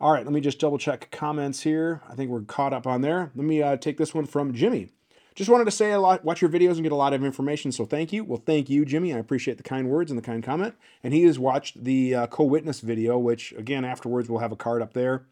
[0.00, 2.00] All right, let me just double check comments here.
[2.08, 3.30] I think we're caught up on there.
[3.34, 4.88] Let me uh, take this one from Jimmy.
[5.34, 7.70] Just wanted to say a lot, watch your videos and get a lot of information.
[7.70, 8.24] So thank you.
[8.24, 9.12] Well, thank you, Jimmy.
[9.12, 10.74] I appreciate the kind words and the kind comment.
[11.04, 14.80] And he has watched the uh, co-witness video, which again afterwards we'll have a card
[14.80, 15.26] up there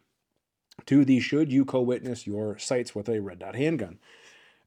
[0.87, 3.99] to the should you co-witness your sights with a red dot handgun.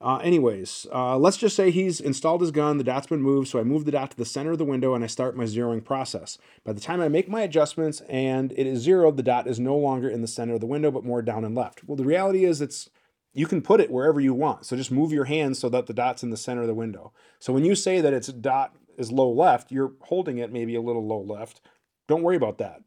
[0.01, 3.59] Uh, anyways, uh, let's just say he's installed his gun, the dot's been moved, so
[3.59, 5.85] I move the dot to the center of the window and I start my zeroing
[5.85, 6.39] process.
[6.63, 9.77] By the time I make my adjustments and it is zeroed, the dot is no
[9.77, 11.83] longer in the center of the window, but more down and left.
[11.85, 12.89] Well, the reality is it's
[13.33, 14.65] you can put it wherever you want.
[14.65, 17.13] So just move your hand so that the dot's in the center of the window.
[17.37, 20.81] So when you say that its dot is low left, you're holding it maybe a
[20.81, 21.61] little low left.
[22.07, 22.81] Don't worry about that.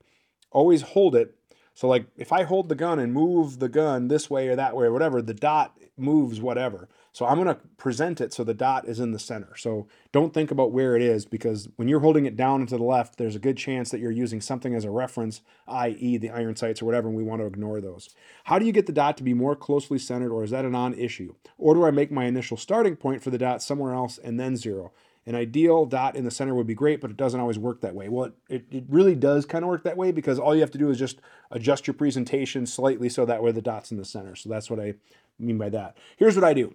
[0.50, 1.36] Always hold it
[1.74, 4.76] so like if I hold the gun and move the gun this way or that
[4.76, 6.88] way or whatever, the dot moves whatever.
[7.14, 9.56] So I'm going to present it so the dot is in the center.
[9.56, 12.76] So don't think about where it is because when you're holding it down and to
[12.76, 16.16] the left, there's a good chance that you're using something as a reference, i.e.
[16.16, 18.12] the iron sights or whatever, and we want to ignore those.
[18.42, 20.68] How do you get the dot to be more closely centered or is that a
[20.68, 21.36] non-issue?
[21.56, 24.56] Or do I make my initial starting point for the dot somewhere else and then
[24.56, 24.90] zero?
[25.24, 27.94] An ideal dot in the center would be great, but it doesn't always work that
[27.94, 28.08] way.
[28.08, 30.78] Well, it, it really does kind of work that way because all you have to
[30.78, 31.20] do is just
[31.52, 34.34] adjust your presentation slightly so that way the dot's in the center.
[34.34, 34.94] So that's what I
[35.38, 35.96] mean by that.
[36.16, 36.74] Here's what I do.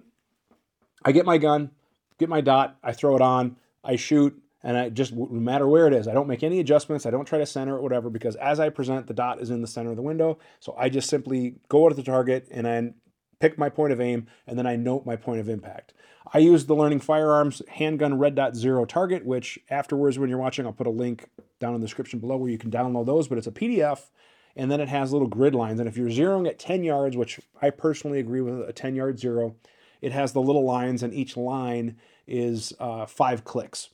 [1.03, 1.71] I get my gun,
[2.17, 5.87] get my dot, I throw it on, I shoot, and I just no matter where
[5.87, 7.05] it is, I don't make any adjustments.
[7.05, 9.61] I don't try to center it, whatever, because as I present, the dot is in
[9.61, 10.37] the center of the window.
[10.59, 12.95] So I just simply go at the target and then
[13.39, 15.93] pick my point of aim, and then I note my point of impact.
[16.33, 20.65] I use the Learning Firearms Handgun Red Dot Zero Target, which afterwards, when you're watching,
[20.65, 23.37] I'll put a link down in the description below where you can download those, but
[23.37, 24.09] it's a PDF,
[24.55, 25.79] and then it has little grid lines.
[25.79, 29.19] And if you're zeroing at 10 yards, which I personally agree with a 10 yard
[29.19, 29.55] zero,
[30.01, 33.89] it has the little lines, and each line is uh, five clicks.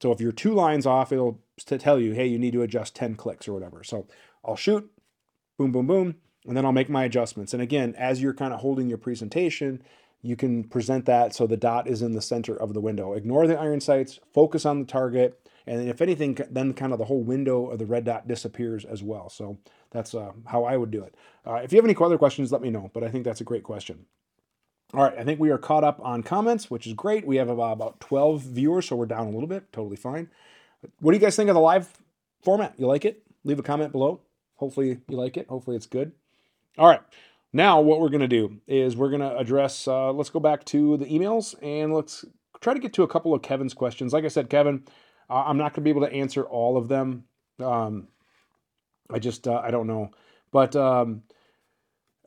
[0.00, 3.16] So if you're two lines off, it'll tell you, hey, you need to adjust 10
[3.16, 3.82] clicks or whatever.
[3.82, 4.06] So
[4.44, 4.88] I'll shoot,
[5.58, 6.14] boom, boom, boom,
[6.46, 7.52] and then I'll make my adjustments.
[7.52, 9.82] And again, as you're kind of holding your presentation,
[10.22, 13.14] you can present that so the dot is in the center of the window.
[13.14, 17.04] Ignore the iron sights, focus on the target, and if anything, then kind of the
[17.06, 19.28] whole window of the red dot disappears as well.
[19.28, 19.58] So
[19.90, 21.14] that's uh, how I would do it.
[21.46, 23.44] Uh, if you have any other questions, let me know, but I think that's a
[23.44, 24.06] great question.
[24.92, 27.24] All right, I think we are caught up on comments, which is great.
[27.24, 29.72] We have about 12 viewers, so we're down a little bit.
[29.72, 30.28] Totally fine.
[30.98, 31.88] What do you guys think of the live
[32.42, 32.74] format?
[32.76, 33.22] You like it?
[33.44, 34.20] Leave a comment below.
[34.56, 35.46] Hopefully you like it.
[35.48, 36.10] Hopefully it's good.
[36.76, 37.02] All right.
[37.52, 40.64] Now, what we're going to do is we're going to address, uh, let's go back
[40.66, 42.24] to the emails and let's
[42.60, 44.12] try to get to a couple of Kevin's questions.
[44.12, 44.84] Like I said, Kevin,
[45.28, 47.24] uh, I'm not going to be able to answer all of them.
[47.60, 48.08] Um,
[49.08, 50.10] I just, uh, I don't know.
[50.52, 51.22] But um,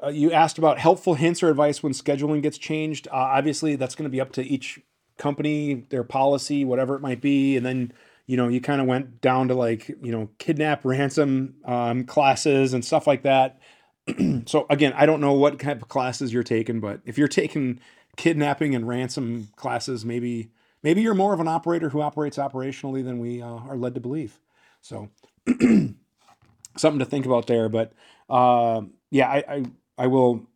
[0.03, 3.07] uh, you asked about helpful hints or advice when scheduling gets changed.
[3.07, 4.79] Uh, obviously, that's going to be up to each
[5.17, 7.55] company, their policy, whatever it might be.
[7.55, 7.93] And then,
[8.25, 12.73] you know, you kind of went down to like, you know, kidnap ransom um, classes
[12.73, 13.59] and stuff like that.
[14.45, 17.79] so again, I don't know what kind of classes you're taking, but if you're taking
[18.17, 20.49] kidnapping and ransom classes, maybe
[20.81, 24.01] maybe you're more of an operator who operates operationally than we uh, are led to
[24.01, 24.39] believe.
[24.81, 25.09] So
[25.47, 27.69] something to think about there.
[27.69, 27.93] But
[28.29, 29.63] uh, yeah, I, I
[29.97, 30.47] I will.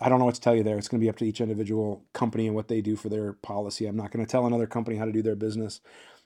[0.00, 0.76] I don't know what to tell you there.
[0.76, 3.34] It's going to be up to each individual company and what they do for their
[3.34, 3.86] policy.
[3.86, 5.80] I'm not going to tell another company how to do their business.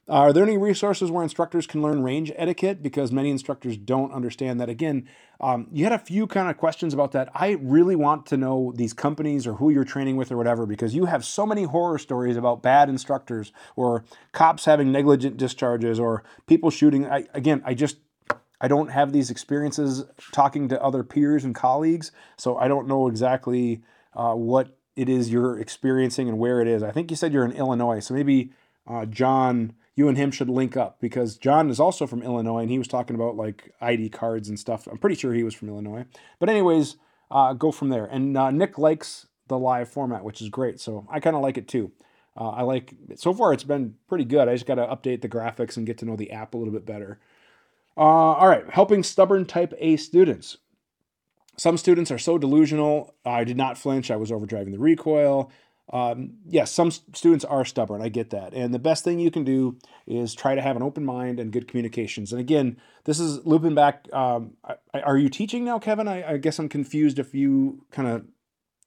[0.09, 2.83] Are there any resources where instructors can learn range etiquette?
[2.83, 4.71] Because many instructors don't understand that.
[4.71, 5.07] Again,
[5.39, 7.29] um, you had a few kind of questions about that.
[7.35, 10.95] I really want to know these companies or who you're training with or whatever, because
[10.95, 16.25] you have so many horror stories about bad instructors or cops having negligent discharges or
[16.47, 17.05] people shooting.
[17.05, 17.99] I, again, I just
[18.61, 23.09] I don't have these experiences talking to other peers and colleagues, so I don't know
[23.09, 23.83] exactly
[24.15, 26.83] uh, what it is you're experiencing and where it is.
[26.83, 28.51] I think you said you're in Illinois, so maybe
[28.87, 32.71] uh, John you and him should link up because John is also from Illinois and
[32.71, 34.87] he was talking about like ID cards and stuff.
[34.87, 36.05] I'm pretty sure he was from Illinois.
[36.39, 36.99] But, anyways,
[37.33, 38.05] uh, go from there.
[38.05, 40.79] And uh, Nick likes the live format, which is great.
[40.79, 41.91] So I kind of like it too.
[42.37, 44.49] Uh, I like so far it's been pretty good.
[44.49, 46.73] I just got to update the graphics and get to know the app a little
[46.73, 47.19] bit better.
[47.99, 50.59] Uh, all right, helping stubborn type A students.
[51.57, 53.15] Some students are so delusional.
[53.27, 54.11] I did not flinch.
[54.11, 55.51] I was overdriving the recoil
[55.91, 58.03] um, yes, some students are stubborn.
[58.03, 58.53] I get that.
[58.53, 61.53] And the best thing you can do is try to have an open mind and
[61.53, 62.33] good communications.
[62.33, 64.07] And again, this is looping back.
[64.13, 64.55] Um,
[64.93, 66.07] are you teaching now, Kevin?
[66.07, 68.27] I, I guess I'm confused if you kind of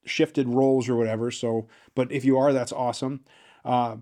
[0.05, 1.31] shifted roles or whatever.
[1.31, 3.21] So, but if you are, that's awesome.
[3.65, 3.97] Uh,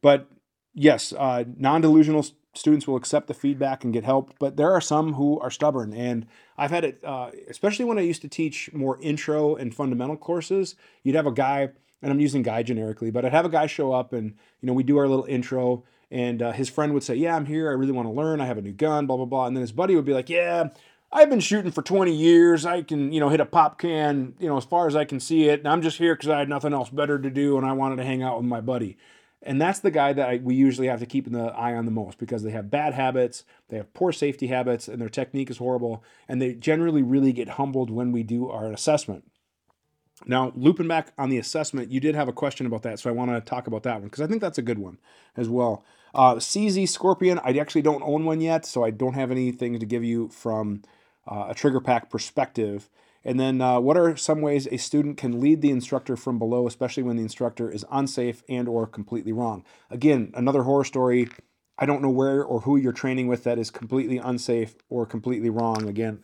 [0.00, 0.28] but
[0.72, 2.24] yes, uh, non delusional
[2.56, 4.32] students will accept the feedback and get help.
[4.38, 5.92] But there are some who are stubborn.
[5.92, 10.16] And I've had it, uh, especially when I used to teach more intro and fundamental
[10.16, 11.70] courses, you'd have a guy
[12.02, 14.74] and I'm using guy generically, but I'd have a guy show up and, you know,
[14.74, 17.68] we do our little intro and uh, his friend would say, yeah, I'm here.
[17.68, 18.40] I really want to learn.
[18.40, 19.46] I have a new gun, blah, blah, blah.
[19.46, 20.68] And then his buddy would be like, yeah,
[21.10, 22.66] I've been shooting for 20 years.
[22.66, 25.18] I can, you know, hit a pop can, you know, as far as I can
[25.18, 25.60] see it.
[25.60, 27.96] And I'm just here because I had nothing else better to do and I wanted
[27.96, 28.96] to hang out with my buddy.
[29.46, 31.90] And that's the guy that I, we usually have to keep the eye on the
[31.92, 35.58] most because they have bad habits, they have poor safety habits, and their technique is
[35.58, 36.02] horrible.
[36.28, 39.24] And they generally really get humbled when we do our assessment.
[40.24, 43.12] Now, looping back on the assessment, you did have a question about that, so I
[43.12, 44.98] want to talk about that one because I think that's a good one
[45.36, 45.84] as well.
[46.14, 49.84] Uh, CZ Scorpion, I actually don't own one yet, so I don't have anything to
[49.84, 50.82] give you from
[51.30, 52.88] uh, a trigger pack perspective.
[53.26, 56.68] And then, uh, what are some ways a student can lead the instructor from below,
[56.68, 59.64] especially when the instructor is unsafe and or completely wrong?
[59.90, 61.28] Again, another horror story.
[61.76, 65.50] I don't know where or who you're training with that is completely unsafe or completely
[65.50, 65.88] wrong.
[65.88, 66.22] Again,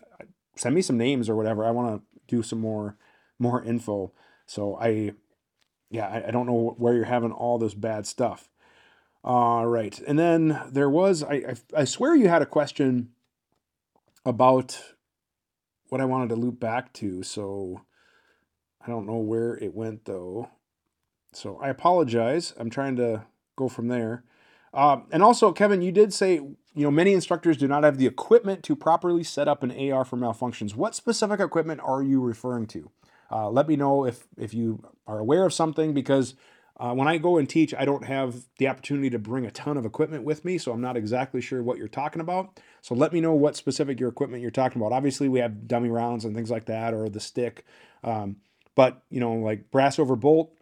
[0.55, 1.65] send me some names or whatever.
[1.65, 2.97] I want to do some more
[3.37, 4.13] more info.
[4.47, 5.13] So I,
[5.91, 8.49] yeah, I, I don't know where you're having all this bad stuff.
[9.25, 13.11] All right, and then there was I, I I swear you had a question
[14.25, 14.81] about
[15.93, 17.23] what I wanted to loop back to.
[17.23, 17.83] So
[18.81, 20.49] I don't know where it went though.
[21.35, 22.55] So I apologize.
[22.57, 23.27] I'm trying to
[23.57, 24.25] go from there.
[24.73, 28.07] Um, and also, Kevin, you did say you know many instructors do not have the
[28.07, 30.75] equipment to properly set up an AR for malfunctions.
[30.75, 32.91] What specific equipment are you referring to?
[33.31, 36.35] Uh, let me know if if you are aware of something because
[36.83, 39.77] uh, when I go and teach, I don't have the opportunity to bring a ton
[39.77, 42.59] of equipment with me, so I'm not exactly sure what you're talking about.
[42.81, 44.93] So let me know what specific your equipment you're talking about.
[44.93, 47.65] Obviously, we have dummy rounds and things like that, or the stick.
[48.03, 48.39] Um,
[48.75, 50.53] but you know, like brass over bolt,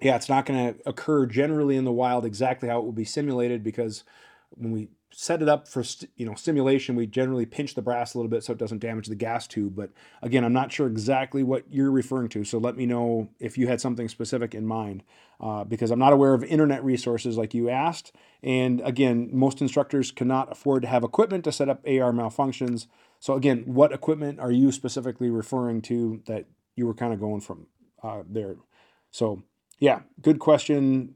[0.00, 3.04] yeah, it's not going to occur generally in the wild exactly how it will be
[3.04, 4.04] simulated because
[4.50, 5.84] when we set it up for
[6.16, 6.96] you know stimulation.
[6.96, 9.76] We generally pinch the brass a little bit so it doesn't damage the gas tube.
[9.76, 9.90] But
[10.22, 13.68] again i'm not sure exactly what you're referring to so let me know if you
[13.68, 15.02] had something specific in mind
[15.40, 18.12] uh, because i'm not aware of internet resources like you asked.
[18.42, 22.86] And again most instructors cannot afford to have equipment to set up ar malfunctions.
[23.20, 27.40] So again what equipment are you specifically referring to that you were kind of going
[27.40, 27.66] from
[28.02, 28.56] uh, there?
[29.10, 29.42] So
[29.78, 31.14] yeah good question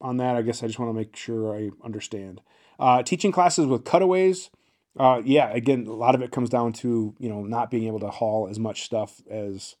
[0.00, 0.34] on that.
[0.34, 2.40] I guess i just want to make sure i understand
[2.78, 4.50] uh, teaching classes with cutaways,
[4.98, 8.00] uh, yeah, again, a lot of it comes down to you know not being able
[8.00, 9.76] to haul as much stuff as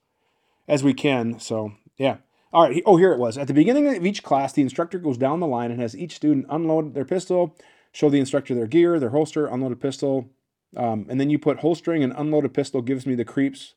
[0.68, 1.38] as we can.
[1.38, 2.18] So yeah.
[2.52, 2.82] All right.
[2.84, 3.38] Oh, here it was.
[3.38, 6.16] At the beginning of each class, the instructor goes down the line and has each
[6.16, 7.56] student unload their pistol,
[7.92, 10.28] show the instructor their gear, their holster, unloaded pistol,
[10.76, 13.74] um, and then you put holstering and unloaded pistol gives me the creeps.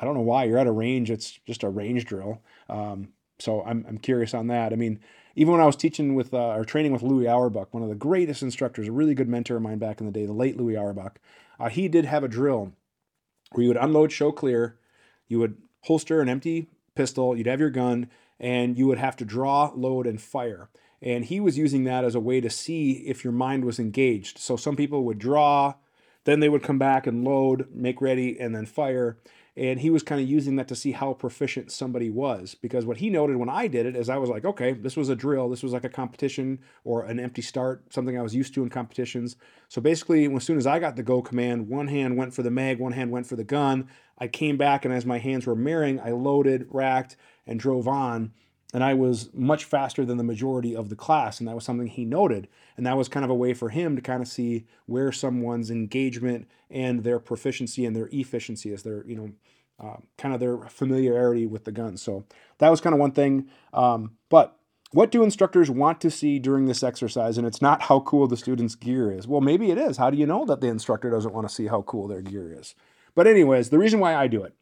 [0.00, 1.10] I don't know why you're at a range.
[1.10, 2.42] It's just a range drill.
[2.68, 4.72] Um, so I'm, I'm curious on that.
[4.72, 5.00] I mean,
[5.36, 7.94] even when I was teaching with uh, or training with Louis Awerbuck, one of the
[7.94, 10.74] greatest instructors, a really good mentor of mine back in the day, the late Louis
[10.74, 11.16] Awerbuck,
[11.60, 12.72] uh, he did have a drill
[13.52, 14.78] where you would unload, show clear,
[15.28, 18.08] you would holster an empty pistol, you'd have your gun,
[18.40, 20.70] and you would have to draw, load, and fire.
[21.02, 24.38] And he was using that as a way to see if your mind was engaged.
[24.38, 25.74] So some people would draw,
[26.24, 29.18] then they would come back and load, make ready, and then fire.
[29.56, 32.54] And he was kind of using that to see how proficient somebody was.
[32.54, 35.08] Because what he noted when I did it is I was like, okay, this was
[35.08, 35.48] a drill.
[35.48, 38.68] This was like a competition or an empty start, something I was used to in
[38.68, 39.36] competitions.
[39.68, 42.50] So basically, as soon as I got the go command, one hand went for the
[42.50, 43.88] mag, one hand went for the gun.
[44.18, 47.16] I came back, and as my hands were mirroring, I loaded, racked,
[47.46, 48.32] and drove on
[48.74, 51.38] and I was much faster than the majority of the class.
[51.38, 52.48] And that was something he noted.
[52.76, 55.70] And that was kind of a way for him to kind of see where someone's
[55.70, 59.30] engagement and their proficiency and their efficiency is, their, you know,
[59.78, 61.96] uh, kind of their familiarity with the gun.
[61.96, 62.24] So
[62.58, 63.48] that was kind of one thing.
[63.72, 64.56] Um, but
[64.92, 67.38] what do instructors want to see during this exercise?
[67.38, 69.28] And it's not how cool the student's gear is.
[69.28, 69.96] Well, maybe it is.
[69.96, 72.52] How do you know that the instructor doesn't want to see how cool their gear
[72.52, 72.74] is?
[73.14, 74.54] But, anyways, the reason why I do it,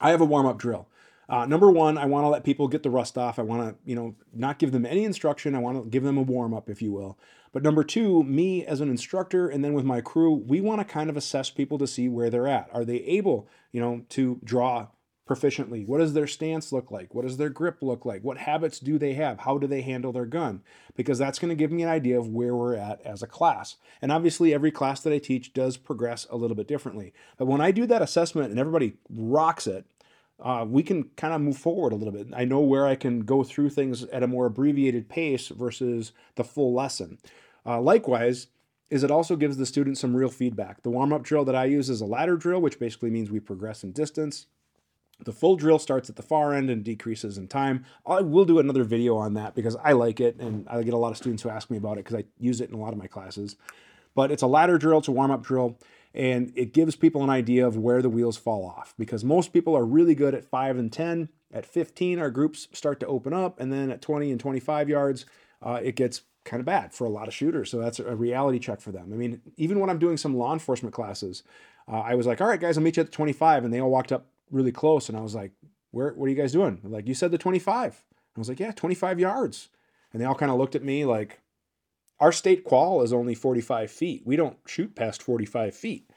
[0.00, 0.88] I have a warm up drill.
[1.28, 3.38] Uh, number one, I want to let people get the rust off.
[3.38, 5.54] I want to, you know, not give them any instruction.
[5.54, 7.18] I want to give them a warm up, if you will.
[7.52, 10.84] But number two, me as an instructor and then with my crew, we want to
[10.84, 12.68] kind of assess people to see where they're at.
[12.72, 14.88] Are they able, you know, to draw
[15.28, 15.86] proficiently?
[15.86, 17.14] What does their stance look like?
[17.14, 18.22] What does their grip look like?
[18.22, 19.40] What habits do they have?
[19.40, 20.62] How do they handle their gun?
[20.96, 23.76] Because that's going to give me an idea of where we're at as a class.
[24.00, 27.12] And obviously, every class that I teach does progress a little bit differently.
[27.36, 29.84] But when I do that assessment and everybody rocks it,
[30.40, 32.28] uh, we can kind of move forward a little bit.
[32.34, 36.44] I know where I can go through things at a more abbreviated pace versus the
[36.44, 37.18] full lesson.
[37.66, 38.46] Uh, likewise,
[38.90, 40.82] is it also gives the student some real feedback.
[40.82, 43.82] The warm-up drill that I use is a ladder drill, which basically means we progress
[43.84, 44.46] in distance.
[45.24, 47.84] The full drill starts at the far end and decreases in time.
[48.06, 50.98] I will do another video on that because I like it and I get a
[50.98, 52.92] lot of students who ask me about it because I use it in a lot
[52.92, 53.56] of my classes.
[54.14, 55.76] But it's a ladder drill, it's a warm-up drill
[56.18, 59.76] and it gives people an idea of where the wheels fall off because most people
[59.76, 63.58] are really good at 5 and 10 at 15 our groups start to open up
[63.60, 65.24] and then at 20 and 25 yards
[65.62, 68.58] uh, it gets kind of bad for a lot of shooters so that's a reality
[68.58, 71.42] check for them i mean even when i'm doing some law enforcement classes
[71.90, 73.80] uh, i was like all right guys i'll meet you at the 25 and they
[73.80, 75.52] all walked up really close and i was like
[75.90, 78.04] where what are you guys doing They're like you said the 25
[78.36, 79.68] i was like yeah 25 yards
[80.12, 81.40] and they all kind of looked at me like
[82.20, 84.22] our state qual is only 45 feet.
[84.24, 86.07] We don't shoot past 45 feet.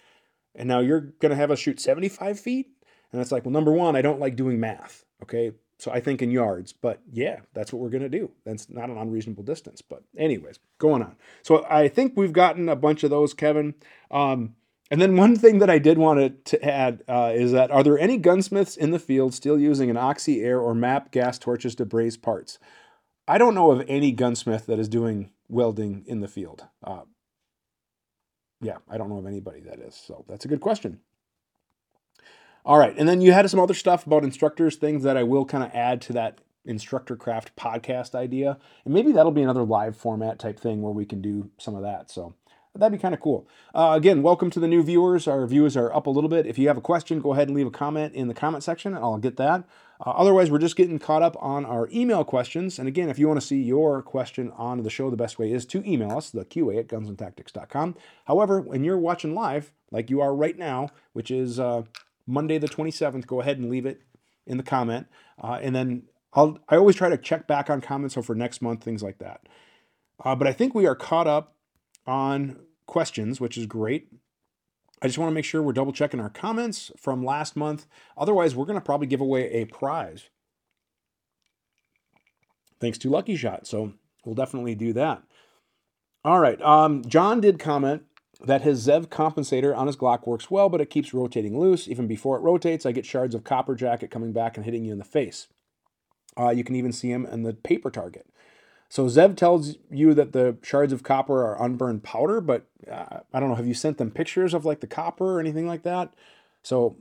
[0.56, 2.68] And now you're going to have us shoot 75 feet?
[3.12, 5.06] And it's like, well, number one, I don't like doing math.
[5.24, 5.52] Okay.
[5.78, 8.32] So I think in yards, but yeah, that's what we're going to do.
[8.46, 9.82] That's not an unreasonable distance.
[9.82, 11.16] But, anyways, going on.
[11.42, 13.74] So I think we've gotten a bunch of those, Kevin.
[14.12, 14.56] Um,
[14.92, 17.98] and then one thing that I did want to add uh, is that are there
[17.98, 21.86] any gunsmiths in the field still using an oxy air or MAP gas torches to
[21.86, 22.60] braze parts?
[23.28, 26.68] I don't know of any gunsmith that is doing welding in the field.
[26.84, 27.04] Uh,
[28.62, 29.96] yeah, I don't know of anybody that is.
[29.96, 31.00] So that's a good question.
[32.64, 32.94] All right.
[32.96, 35.72] And then you had some other stuff about instructors, things that I will kind of
[35.74, 38.60] add to that instructor craft podcast idea.
[38.86, 41.82] And maybe that'll be another live format type thing where we can do some of
[41.82, 42.12] that.
[42.12, 42.36] So
[42.76, 43.48] that'd be kind of cool.
[43.76, 45.28] Uh, again, welcome to the new viewers.
[45.28, 46.46] Our views are up a little bit.
[46.46, 48.94] If you have a question, go ahead and leave a comment in the comment section
[48.94, 49.66] and I'll get that.
[50.00, 52.80] Uh, otherwise, we're just getting caught up on our email questions.
[52.80, 55.52] And again, if you want to see your question on the show, the best way
[55.52, 57.96] is to email us, the QA at gunsandtactics.com.
[58.26, 61.84] However, when you're watching live, like you are right now, which is uh,
[62.26, 64.02] Monday the 27th, go ahead and leave it
[64.48, 65.08] in the comment.
[65.42, 66.04] Uh, and then
[66.34, 69.20] I'll, I always try to check back on comments, so for next month, things like
[69.20, 69.42] that.
[70.24, 71.56] Uh, but I think we are caught up
[72.06, 74.10] on questions, which is great.
[75.02, 77.88] I just want to make sure we're double checking our comments from last month.
[78.18, 80.30] Otherwise, we're going to probably give away a prize.
[82.80, 83.66] Thanks to Lucky Shot.
[83.66, 83.94] So
[84.26, 85.24] we'll definitely do that.
[86.24, 86.62] All right.
[86.62, 88.04] Um, John did comment
[88.46, 91.88] that his Zev compensator on his Glock works well, but it keeps rotating loose.
[91.88, 94.92] Even before it rotates, I get shards of copper jacket coming back and hitting you
[94.92, 95.48] in the face.
[96.38, 98.28] Uh, you can even see him in the paper target.
[98.92, 103.40] So Zev tells you that the shards of copper are unburned powder, but uh, I
[103.40, 103.56] don't know.
[103.56, 106.14] Have you sent them pictures of like the copper or anything like that?
[106.62, 106.98] So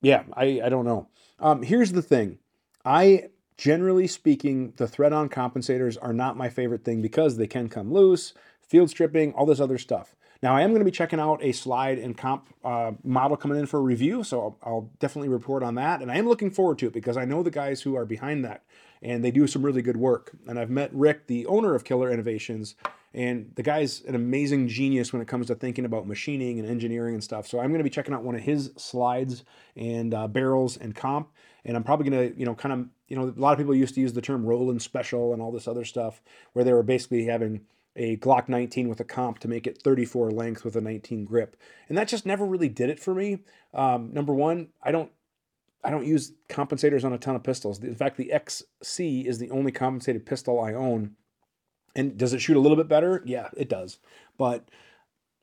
[0.00, 1.08] yeah, I, I don't know.
[1.40, 2.38] Um, here's the thing.
[2.84, 7.68] I generally speaking, the thread on compensators are not my favorite thing because they can
[7.68, 8.32] come loose,
[8.62, 10.14] field stripping, all this other stuff.
[10.44, 13.58] Now, I am going to be checking out a slide and comp uh, model coming
[13.58, 16.02] in for a review, so I'll, I'll, definitely report on that.
[16.02, 18.44] And I am looking forward to it because I know the guys who are behind
[18.44, 18.62] that,
[19.00, 20.32] and they do some really good work.
[20.46, 22.74] And I've met Rick, the owner of Killer Innovations,
[23.14, 27.14] and the guy's an amazing genius when it comes to thinking about machining and engineering
[27.14, 27.48] and stuff.
[27.48, 29.44] So I'm going to be checking out one of his slides
[29.76, 31.30] and uh, barrels and comp.
[31.64, 33.74] And I'm probably going to, you know, kind of, you know, a lot of people
[33.74, 36.20] used to use the term Roland special and all this other stuff
[36.52, 37.62] where they were basically having
[37.96, 41.56] a Glock 19 with a comp to make it 34 length with a 19 grip.
[41.88, 43.38] And that just never really did it for me.
[43.72, 45.10] Um, number one, I don't
[45.82, 47.78] I don't use compensators on a ton of pistols.
[47.78, 51.14] In fact, the XC is the only compensated pistol I own
[51.96, 53.22] and does it shoot a little bit better?
[53.24, 53.98] Yeah, it does.
[54.36, 54.68] But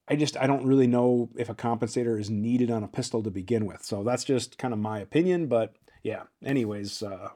[0.07, 3.31] I just I don't really know if a compensator is needed on a pistol to
[3.31, 3.83] begin with.
[3.83, 5.47] So that's just kind of my opinion.
[5.47, 7.29] But yeah, anyways, uh,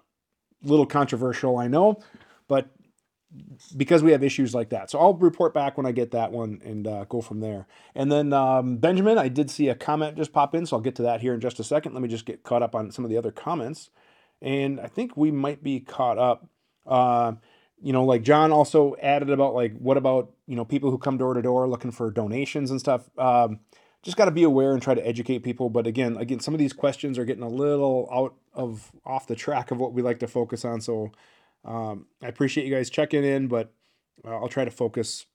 [0.64, 2.02] little controversial, I know,
[2.48, 2.70] but
[3.76, 4.90] because we have issues like that.
[4.90, 7.68] So I'll report back when I get that one and uh, go from there.
[7.94, 10.96] And then um, Benjamin, I did see a comment just pop in, so I'll get
[10.96, 11.94] to that here in just a second.
[11.94, 13.90] Let me just get caught up on some of the other comments.
[14.42, 16.48] And I think we might be caught up.
[16.86, 17.34] Uh,
[17.82, 21.18] you know, like John also added about like what about you know people who come
[21.18, 23.10] door to door looking for donations and stuff.
[23.18, 23.60] Um,
[24.02, 25.70] just got to be aware and try to educate people.
[25.70, 29.36] But again, again, some of these questions are getting a little out of off the
[29.36, 30.80] track of what we like to focus on.
[30.80, 31.12] So
[31.66, 33.74] um, I appreciate you guys checking in, but
[34.26, 35.26] uh, I'll try to focus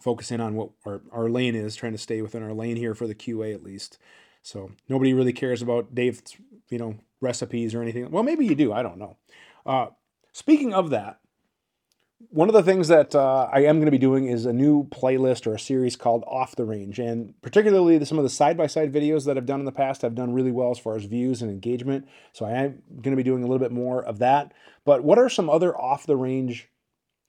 [0.00, 2.94] focus in on what our, our lane is, trying to stay within our lane here
[2.94, 3.98] for the QA at least.
[4.42, 6.36] So nobody really cares about Dave's,
[6.70, 8.10] you know, recipes or anything.
[8.10, 8.72] Well, maybe you do.
[8.72, 9.18] I don't know.
[9.66, 9.88] Uh,
[10.32, 11.20] speaking of that,
[12.28, 14.84] one of the things that uh, I am going to be doing is a new
[14.84, 16.98] playlist or a series called Off the Range.
[16.98, 20.02] And particularly some of the side by side videos that I've done in the past
[20.02, 22.06] have done really well as far as views and engagement.
[22.32, 24.52] So I am going to be doing a little bit more of that.
[24.84, 26.68] But what are some other off the range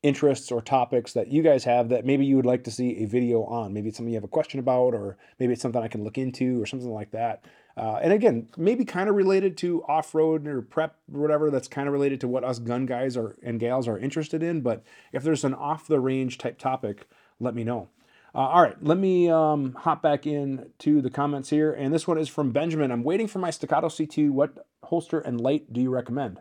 [0.04, 3.06] interests or topics that you guys have that maybe you would like to see a
[3.06, 3.74] video on?
[3.74, 6.18] Maybe it's something you have a question about, or maybe it's something I can look
[6.18, 7.46] into, or something like that.
[7.78, 11.49] Uh, and again, maybe kind of related to off road or prep or whatever.
[11.49, 14.61] That's kind of related to what us gun guys are and gals are interested in.
[14.61, 17.07] But if there's an off the range type topic,
[17.39, 17.89] let me know.
[18.34, 21.74] Uh, all right, let me um, hop back in to the comments here.
[21.74, 22.91] And this one is from Benjamin.
[22.91, 24.32] I'm waiting for my Staccato C2.
[24.32, 26.39] What holster and light do you recommend?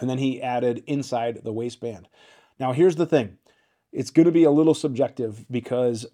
[0.00, 2.08] And then he added inside the waistband.
[2.58, 3.38] Now, here's the thing
[3.92, 6.06] it's going to be a little subjective because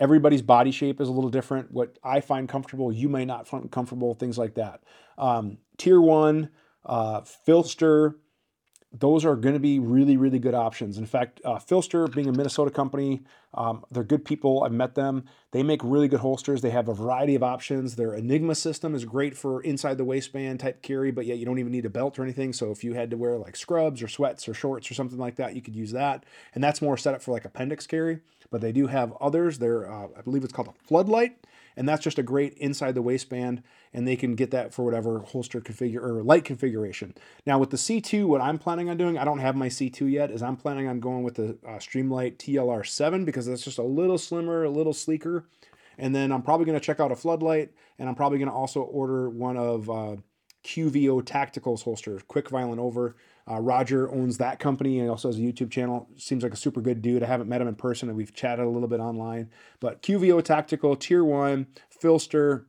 [0.00, 1.72] everybody's body shape is a little different.
[1.72, 4.82] What I find comfortable, you may not find comfortable, things like that.
[5.18, 6.50] Um, tier one,
[6.84, 8.14] uh, PHLster,
[8.98, 10.96] those are going to be really, really good options.
[10.96, 13.22] In fact, uh, PHLster, being a Minnesota company,
[13.54, 14.62] um, they're good people.
[14.64, 15.24] I've met them.
[15.50, 16.60] They make really good holsters.
[16.60, 17.96] They have a variety of options.
[17.96, 21.58] Their Enigma system is great for inside the waistband type carry, but yet you don't
[21.58, 22.52] even need a belt or anything.
[22.52, 25.36] So if you had to wear like scrubs or sweats or shorts or something like
[25.36, 26.24] that, you could use that.
[26.54, 28.20] And that's more set up for like appendix carry.
[28.50, 29.58] But they do have others.
[29.58, 31.36] They're, uh, I believe it's called a floodlight
[31.76, 33.62] and that's just a great inside the waistband
[33.92, 37.14] and they can get that for whatever holster configure or light configuration.
[37.46, 40.30] Now with the c2 what i'm planning on doing i don't have my c2 yet
[40.30, 44.18] is i'm planning on going with the uh, streamlight tlr7 because that's just a little
[44.18, 45.46] slimmer a little sleeker.
[45.98, 48.54] And then i'm probably going to check out a floodlight and i'm probably going to
[48.54, 50.16] also order one of uh,
[50.64, 53.16] qvo tacticals holster quick violent over
[53.50, 56.08] uh, Roger owns that company and also has a YouTube channel.
[56.16, 57.22] Seems like a super good dude.
[57.22, 59.50] I haven't met him in person and we've chatted a little bit online.
[59.80, 61.66] But QVO Tactical, Tier 1,
[62.02, 62.64] PHLster,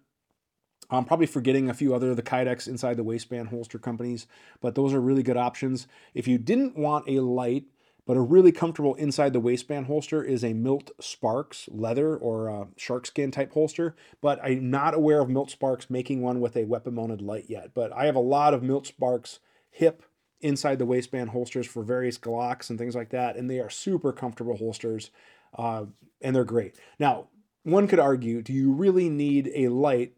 [0.90, 4.28] I'm probably forgetting a few other the Kydex inside the waistband holster companies,
[4.62, 5.88] but those are really good options.
[6.14, 7.66] If you didn't want a light
[8.08, 12.68] but a really comfortable inside the waistband holster is a Milt Sparks leather or a
[12.78, 13.98] shark skin type holster.
[14.22, 17.74] But I'm not aware of Milt Sparks making one with a weapon mounted light yet.
[17.74, 20.04] But I have a lot of Milt Sparks hip
[20.42, 24.14] inside the waistband holsters for various Glocks and things like that, and they are super
[24.14, 25.10] comfortable holsters,
[25.58, 25.86] uh,
[26.22, 26.76] and they're great.
[27.00, 27.28] Now,
[27.64, 30.14] one could argue, do you really need a light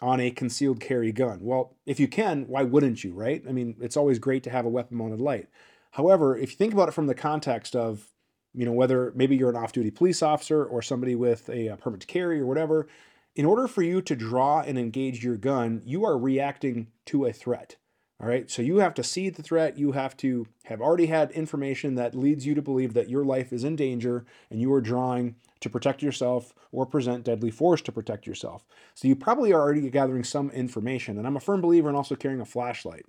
[0.00, 1.38] on a concealed carry gun?
[1.42, 3.42] Well, if you can, why wouldn't you, right?
[3.48, 5.48] I mean, it's always great to have a weapon mounted light.
[5.92, 8.08] However, if you think about it from the context of,
[8.54, 11.76] you know, whether maybe you're an off duty police officer or somebody with a, a
[11.76, 12.86] permit to carry or whatever,
[13.34, 17.32] in order for you to draw and engage your gun, you are reacting to a
[17.32, 17.76] threat.
[18.22, 19.76] All right, so you have to see the threat.
[19.76, 23.52] You have to have already had information that leads you to believe that your life
[23.52, 27.90] is in danger and you are drawing to protect yourself or present deadly force to
[27.90, 28.64] protect yourself.
[28.94, 31.18] So you probably are already gathering some information.
[31.18, 33.06] And I'm a firm believer in also carrying a flashlight.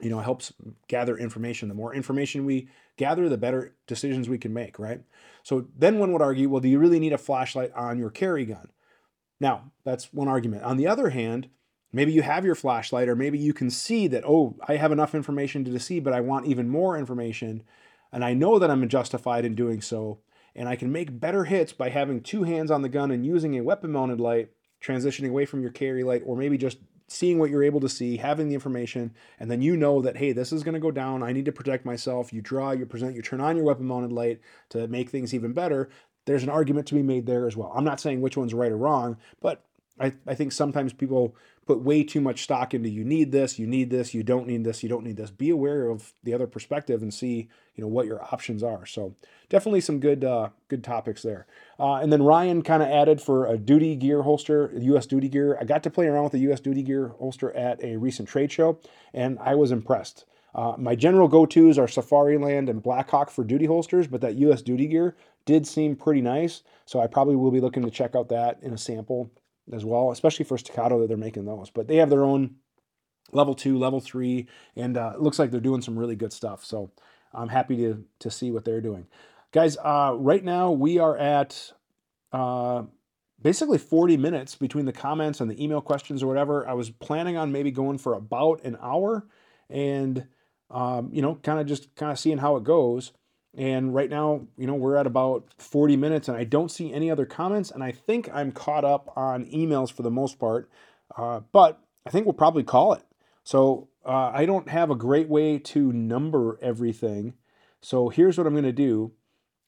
[0.00, 0.54] You know, it helps
[0.88, 1.68] gather information.
[1.68, 5.02] The more information we gather, the better decisions we can make, right?
[5.42, 8.46] So then one would argue, well, do you really need a flashlight on your carry
[8.46, 8.70] gun?
[9.40, 10.62] Now, that's one argument.
[10.64, 11.50] On the other hand,
[11.92, 15.14] Maybe you have your flashlight, or maybe you can see that, oh, I have enough
[15.14, 17.62] information to see, but I want even more information.
[18.10, 20.20] And I know that I'm justified in doing so.
[20.54, 23.56] and I can make better hits by having two hands on the gun and using
[23.56, 24.50] a weapon mounted light,
[24.82, 26.78] transitioning away from your carry light, or maybe just
[27.08, 30.32] seeing what you're able to see, having the information, and then you know that, hey,
[30.32, 31.22] this is going to go down.
[31.22, 32.32] I need to protect myself.
[32.32, 34.40] You draw, you present, you turn on your weapon mounted light
[34.70, 35.90] to make things even better.
[36.24, 37.72] There's an argument to be made there as well.
[37.74, 39.64] I'm not saying which one's right or wrong, but
[40.00, 41.36] I, I think sometimes people
[41.66, 44.64] put way too much stock into you need this, you need this, you don't need
[44.64, 45.30] this, you don't need this.
[45.30, 48.84] Be aware of the other perspective and see you know what your options are.
[48.84, 49.14] So
[49.48, 51.46] definitely some good uh, good topics there.
[51.78, 55.06] Uh, and then Ryan kind of added for a duty gear holster, U.S.
[55.06, 55.56] duty gear.
[55.60, 56.60] I got to play around with the U.S.
[56.60, 58.78] duty gear holster at a recent trade show,
[59.14, 60.24] and I was impressed.
[60.54, 64.60] Uh, my general go-tos are Safariland and Blackhawk for duty holsters, but that U.S.
[64.60, 65.16] duty gear
[65.46, 66.62] did seem pretty nice.
[66.84, 69.30] So I probably will be looking to check out that in a sample
[69.70, 71.70] as well, especially for staccato that they're making those.
[71.70, 72.56] But they have their own
[73.32, 76.64] level two, level three, and uh, it looks like they're doing some really good stuff.
[76.64, 76.90] So
[77.32, 79.06] I'm happy to to see what they're doing,
[79.52, 79.76] guys.
[79.76, 81.72] Uh, right now we are at
[82.32, 82.82] uh,
[83.40, 86.68] basically 40 minutes between the comments and the email questions or whatever.
[86.68, 89.26] I was planning on maybe going for about an hour,
[89.68, 90.26] and
[90.70, 93.12] um, you know, kind of just kind of seeing how it goes.
[93.54, 97.10] And right now, you know, we're at about 40 minutes and I don't see any
[97.10, 97.70] other comments.
[97.70, 100.70] And I think I'm caught up on emails for the most part.
[101.16, 103.02] Uh, but I think we'll probably call it.
[103.44, 107.34] So uh, I don't have a great way to number everything.
[107.80, 109.12] So here's what I'm going to do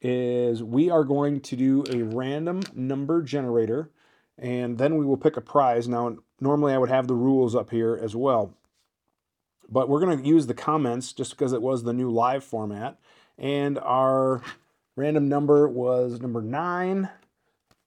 [0.00, 3.90] is we are going to do a random number generator
[4.38, 5.88] and then we will pick a prize.
[5.88, 8.54] Now, normally I would have the rules up here as well.
[9.68, 12.98] But we're going to use the comments just because it was the new live format.
[13.38, 14.42] And our
[14.96, 17.08] random number was number nine.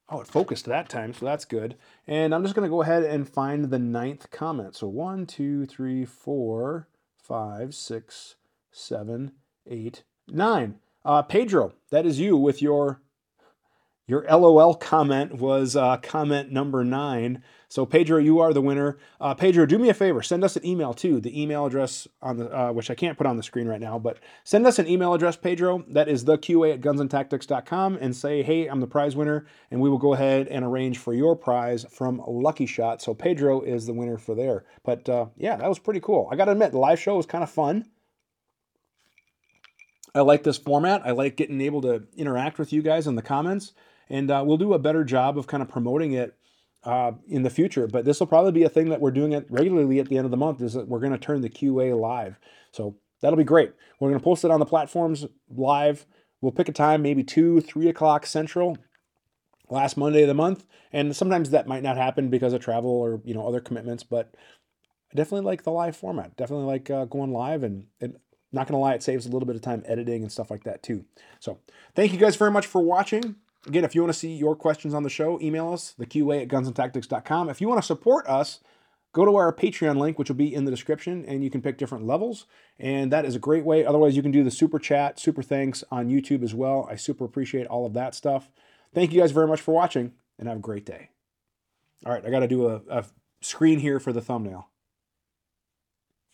[0.10, 1.76] Oh, it focused that time, so that's good.
[2.06, 4.76] And I'm just going to go ahead and find the ninth comment.
[4.76, 6.88] So one, two, three, four,
[7.18, 8.36] five, six,
[8.72, 9.34] seven,
[9.70, 10.76] eight, nine.
[11.04, 13.02] Uh, Pedro, that is you with your
[14.08, 17.44] your LOL comment was uh, comment number nine.
[17.68, 18.98] So Pedro, you are the winner.
[19.20, 20.22] Uh, Pedro, do me a favor.
[20.24, 21.20] Send us an email too.
[21.20, 24.00] The email address on the uh, which I can't put on the screen right now,
[24.00, 25.84] but send us an email address, Pedro.
[25.90, 29.90] That is the QA at gunsandtactics.com, and say, hey, I'm the prize winner, and we
[29.90, 33.02] will go ahead and arrange for your prize from Lucky Shot.
[33.02, 34.64] So Pedro is the winner for there.
[34.86, 36.30] But uh, yeah, that was pretty cool.
[36.32, 37.90] I got to admit, the live show was kind of fun.
[40.16, 41.02] I like this format.
[41.06, 43.74] I like getting able to interact with you guys in the comments
[44.10, 46.36] and uh, we'll do a better job of kind of promoting it
[46.84, 47.88] uh, in the future.
[47.88, 50.26] But this will probably be a thing that we're doing it regularly at the end
[50.26, 50.62] of the month.
[50.62, 52.40] Is that we're going to turn the QA live,
[52.72, 53.74] so that'll be great.
[54.00, 56.06] We're going to post it on the platforms live.
[56.42, 58.78] We'll pick a time, maybe two, three o'clock central,
[59.70, 63.22] last Monday of the month, and sometimes that might not happen because of travel or
[63.26, 64.04] you know other commitments.
[64.04, 64.34] But
[65.12, 66.38] I definitely like the live format.
[66.38, 68.18] Definitely like uh, going live, and, and
[68.52, 70.84] not gonna lie, it saves a little bit of time editing and stuff like that
[70.84, 71.06] too.
[71.40, 71.60] So
[71.96, 73.36] thank you guys very much for watching.
[73.68, 76.48] Again, if you want to see your questions on the show, email us, theqa at
[76.48, 77.50] gunsandtactics.com.
[77.50, 78.62] If you want to support us,
[79.14, 81.78] go to our Patreon link, which will be in the description, and you can pick
[81.78, 82.46] different levels.
[82.80, 83.86] And that is a great way.
[83.86, 86.88] Otherwise, you can do the super chat, super thanks on YouTube as well.
[86.90, 88.50] I super appreciate all of that stuff.
[88.94, 91.10] Thank you guys very much for watching, and have a great day.
[92.06, 93.06] All right, I got to do a, a
[93.42, 94.70] screen here for the thumbnail.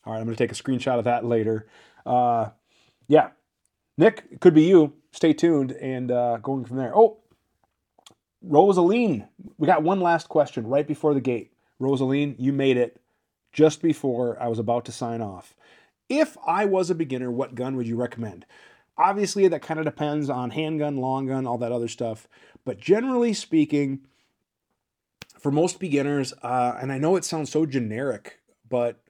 [0.05, 1.67] All right, I'm going to take a screenshot of that later.
[2.05, 2.49] Uh,
[3.07, 3.29] yeah,
[3.97, 4.93] Nick, it could be you.
[5.11, 6.91] Stay tuned and uh, going from there.
[6.95, 7.19] Oh,
[8.43, 9.27] Rosaline,
[9.57, 11.53] we got one last question right before the gate.
[11.79, 12.99] Rosaline, you made it
[13.53, 15.55] just before I was about to sign off.
[16.09, 18.45] If I was a beginner, what gun would you recommend?
[18.97, 22.27] Obviously, that kind of depends on handgun, long gun, all that other stuff.
[22.65, 24.01] But generally speaking,
[25.39, 28.39] for most beginners, uh, and I know it sounds so generic,
[28.69, 29.01] but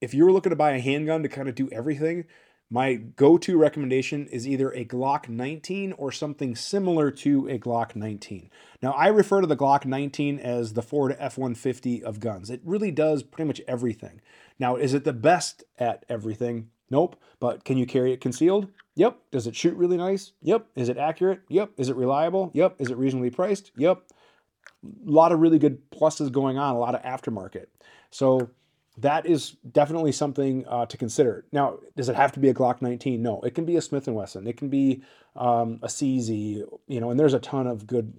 [0.00, 2.24] if you were looking to buy a handgun to kind of do everything,
[2.72, 7.94] my go to recommendation is either a Glock 19 or something similar to a Glock
[7.94, 8.48] 19.
[8.80, 12.48] Now, I refer to the Glock 19 as the Ford F 150 of guns.
[12.48, 14.22] It really does pretty much everything.
[14.58, 16.70] Now, is it the best at everything?
[16.88, 17.20] Nope.
[17.40, 18.68] But can you carry it concealed?
[18.94, 19.18] Yep.
[19.30, 20.32] Does it shoot really nice?
[20.40, 20.66] Yep.
[20.74, 21.42] Is it accurate?
[21.50, 21.72] Yep.
[21.76, 22.52] Is it reliable?
[22.54, 22.76] Yep.
[22.78, 23.70] Is it reasonably priced?
[23.76, 24.02] Yep.
[24.84, 27.66] A lot of really good pluses going on, a lot of aftermarket.
[28.10, 28.48] So,
[28.98, 31.46] that is definitely something uh, to consider.
[31.50, 33.22] Now, does it have to be a Glock 19?
[33.22, 34.46] No, it can be a Smith and Wesson.
[34.46, 35.02] It can be
[35.34, 36.64] um, a CZ.
[36.86, 38.12] You know, and there's a ton of good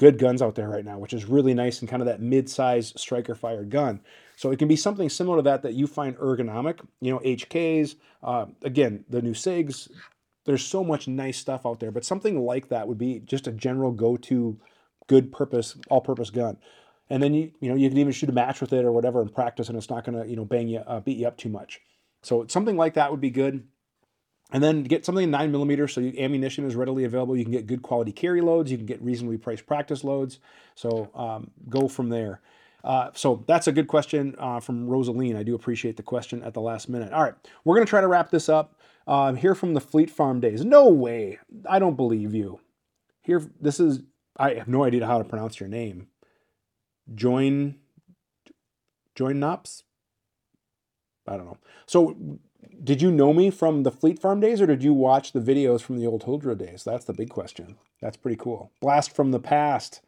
[0.00, 2.92] good guns out there right now, which is really nice and kind of that mid-size
[2.96, 4.00] striker fired gun.
[4.36, 6.80] So it can be something similar to that that you find ergonomic.
[7.00, 7.96] You know, HKs.
[8.22, 9.90] Uh, again, the new Sigs.
[10.46, 13.52] There's so much nice stuff out there, but something like that would be just a
[13.52, 14.60] general go-to,
[15.06, 16.58] good purpose, all-purpose gun
[17.10, 19.20] and then you you know you can even shoot a match with it or whatever
[19.20, 21.36] and practice, and it's not going to you know bang you uh, beat you up
[21.36, 21.80] too much.
[22.22, 23.64] So something like that would be good.
[24.50, 27.36] and then get something in nine millimeters so ammunition is readily available.
[27.36, 28.70] You can get good quality carry loads.
[28.70, 30.38] You can get reasonably priced practice loads.
[30.74, 32.40] So um, go from there.
[32.84, 35.36] Uh, so that's a good question uh, from Rosaline.
[35.36, 37.12] I do appreciate the question at the last minute.
[37.12, 37.34] All right,
[37.64, 38.78] we're going to try to wrap this up.
[39.06, 40.64] Uh, here from the Fleet Farm days.
[40.64, 41.38] No way.
[41.68, 42.60] I don't believe you.
[43.22, 44.00] Here, this is,
[44.38, 46.08] I have no idea how to pronounce your name.
[47.12, 47.76] Join,
[49.14, 49.82] join Nops.
[51.26, 51.58] I don't know.
[51.86, 52.38] So
[52.82, 55.80] did you know me from the Fleet Farm days or did you watch the videos
[55.80, 56.84] from the old Huldra days?
[56.84, 57.76] That's the big question.
[58.00, 58.72] That's pretty cool.
[58.80, 60.00] Blast from the past.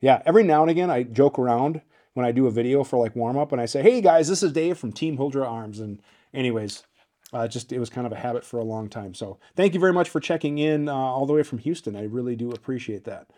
[0.00, 1.80] Yeah, every now and again I joke around
[2.14, 4.42] when I do a video for like warm up and I say, "Hey guys, this
[4.42, 6.00] is Dave from Team Huldra Arms." And
[6.32, 6.84] anyways,
[7.32, 9.14] uh, just it was kind of a habit for a long time.
[9.14, 11.96] So thank you very much for checking in uh, all the way from Houston.
[11.96, 13.28] I really do appreciate that.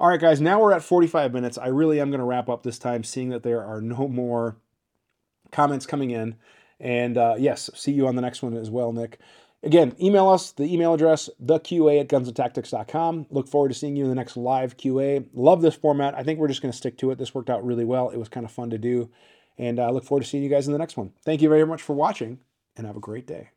[0.00, 1.56] All right, guys, now we're at 45 minutes.
[1.56, 4.56] I really am going to wrap up this time, seeing that there are no more
[5.52, 6.34] comments coming in.
[6.80, 9.18] And uh, yes, see you on the next one as well, Nick.
[9.62, 13.26] Again, email us, the email address, theqa at gunsandtactics.com.
[13.30, 15.26] Look forward to seeing you in the next live QA.
[15.32, 16.14] Love this format.
[16.14, 17.18] I think we're just going to stick to it.
[17.18, 18.10] This worked out really well.
[18.10, 19.08] It was kind of fun to do.
[19.56, 21.12] And I uh, look forward to seeing you guys in the next one.
[21.24, 22.40] Thank you very much for watching,
[22.76, 23.50] and have a great day.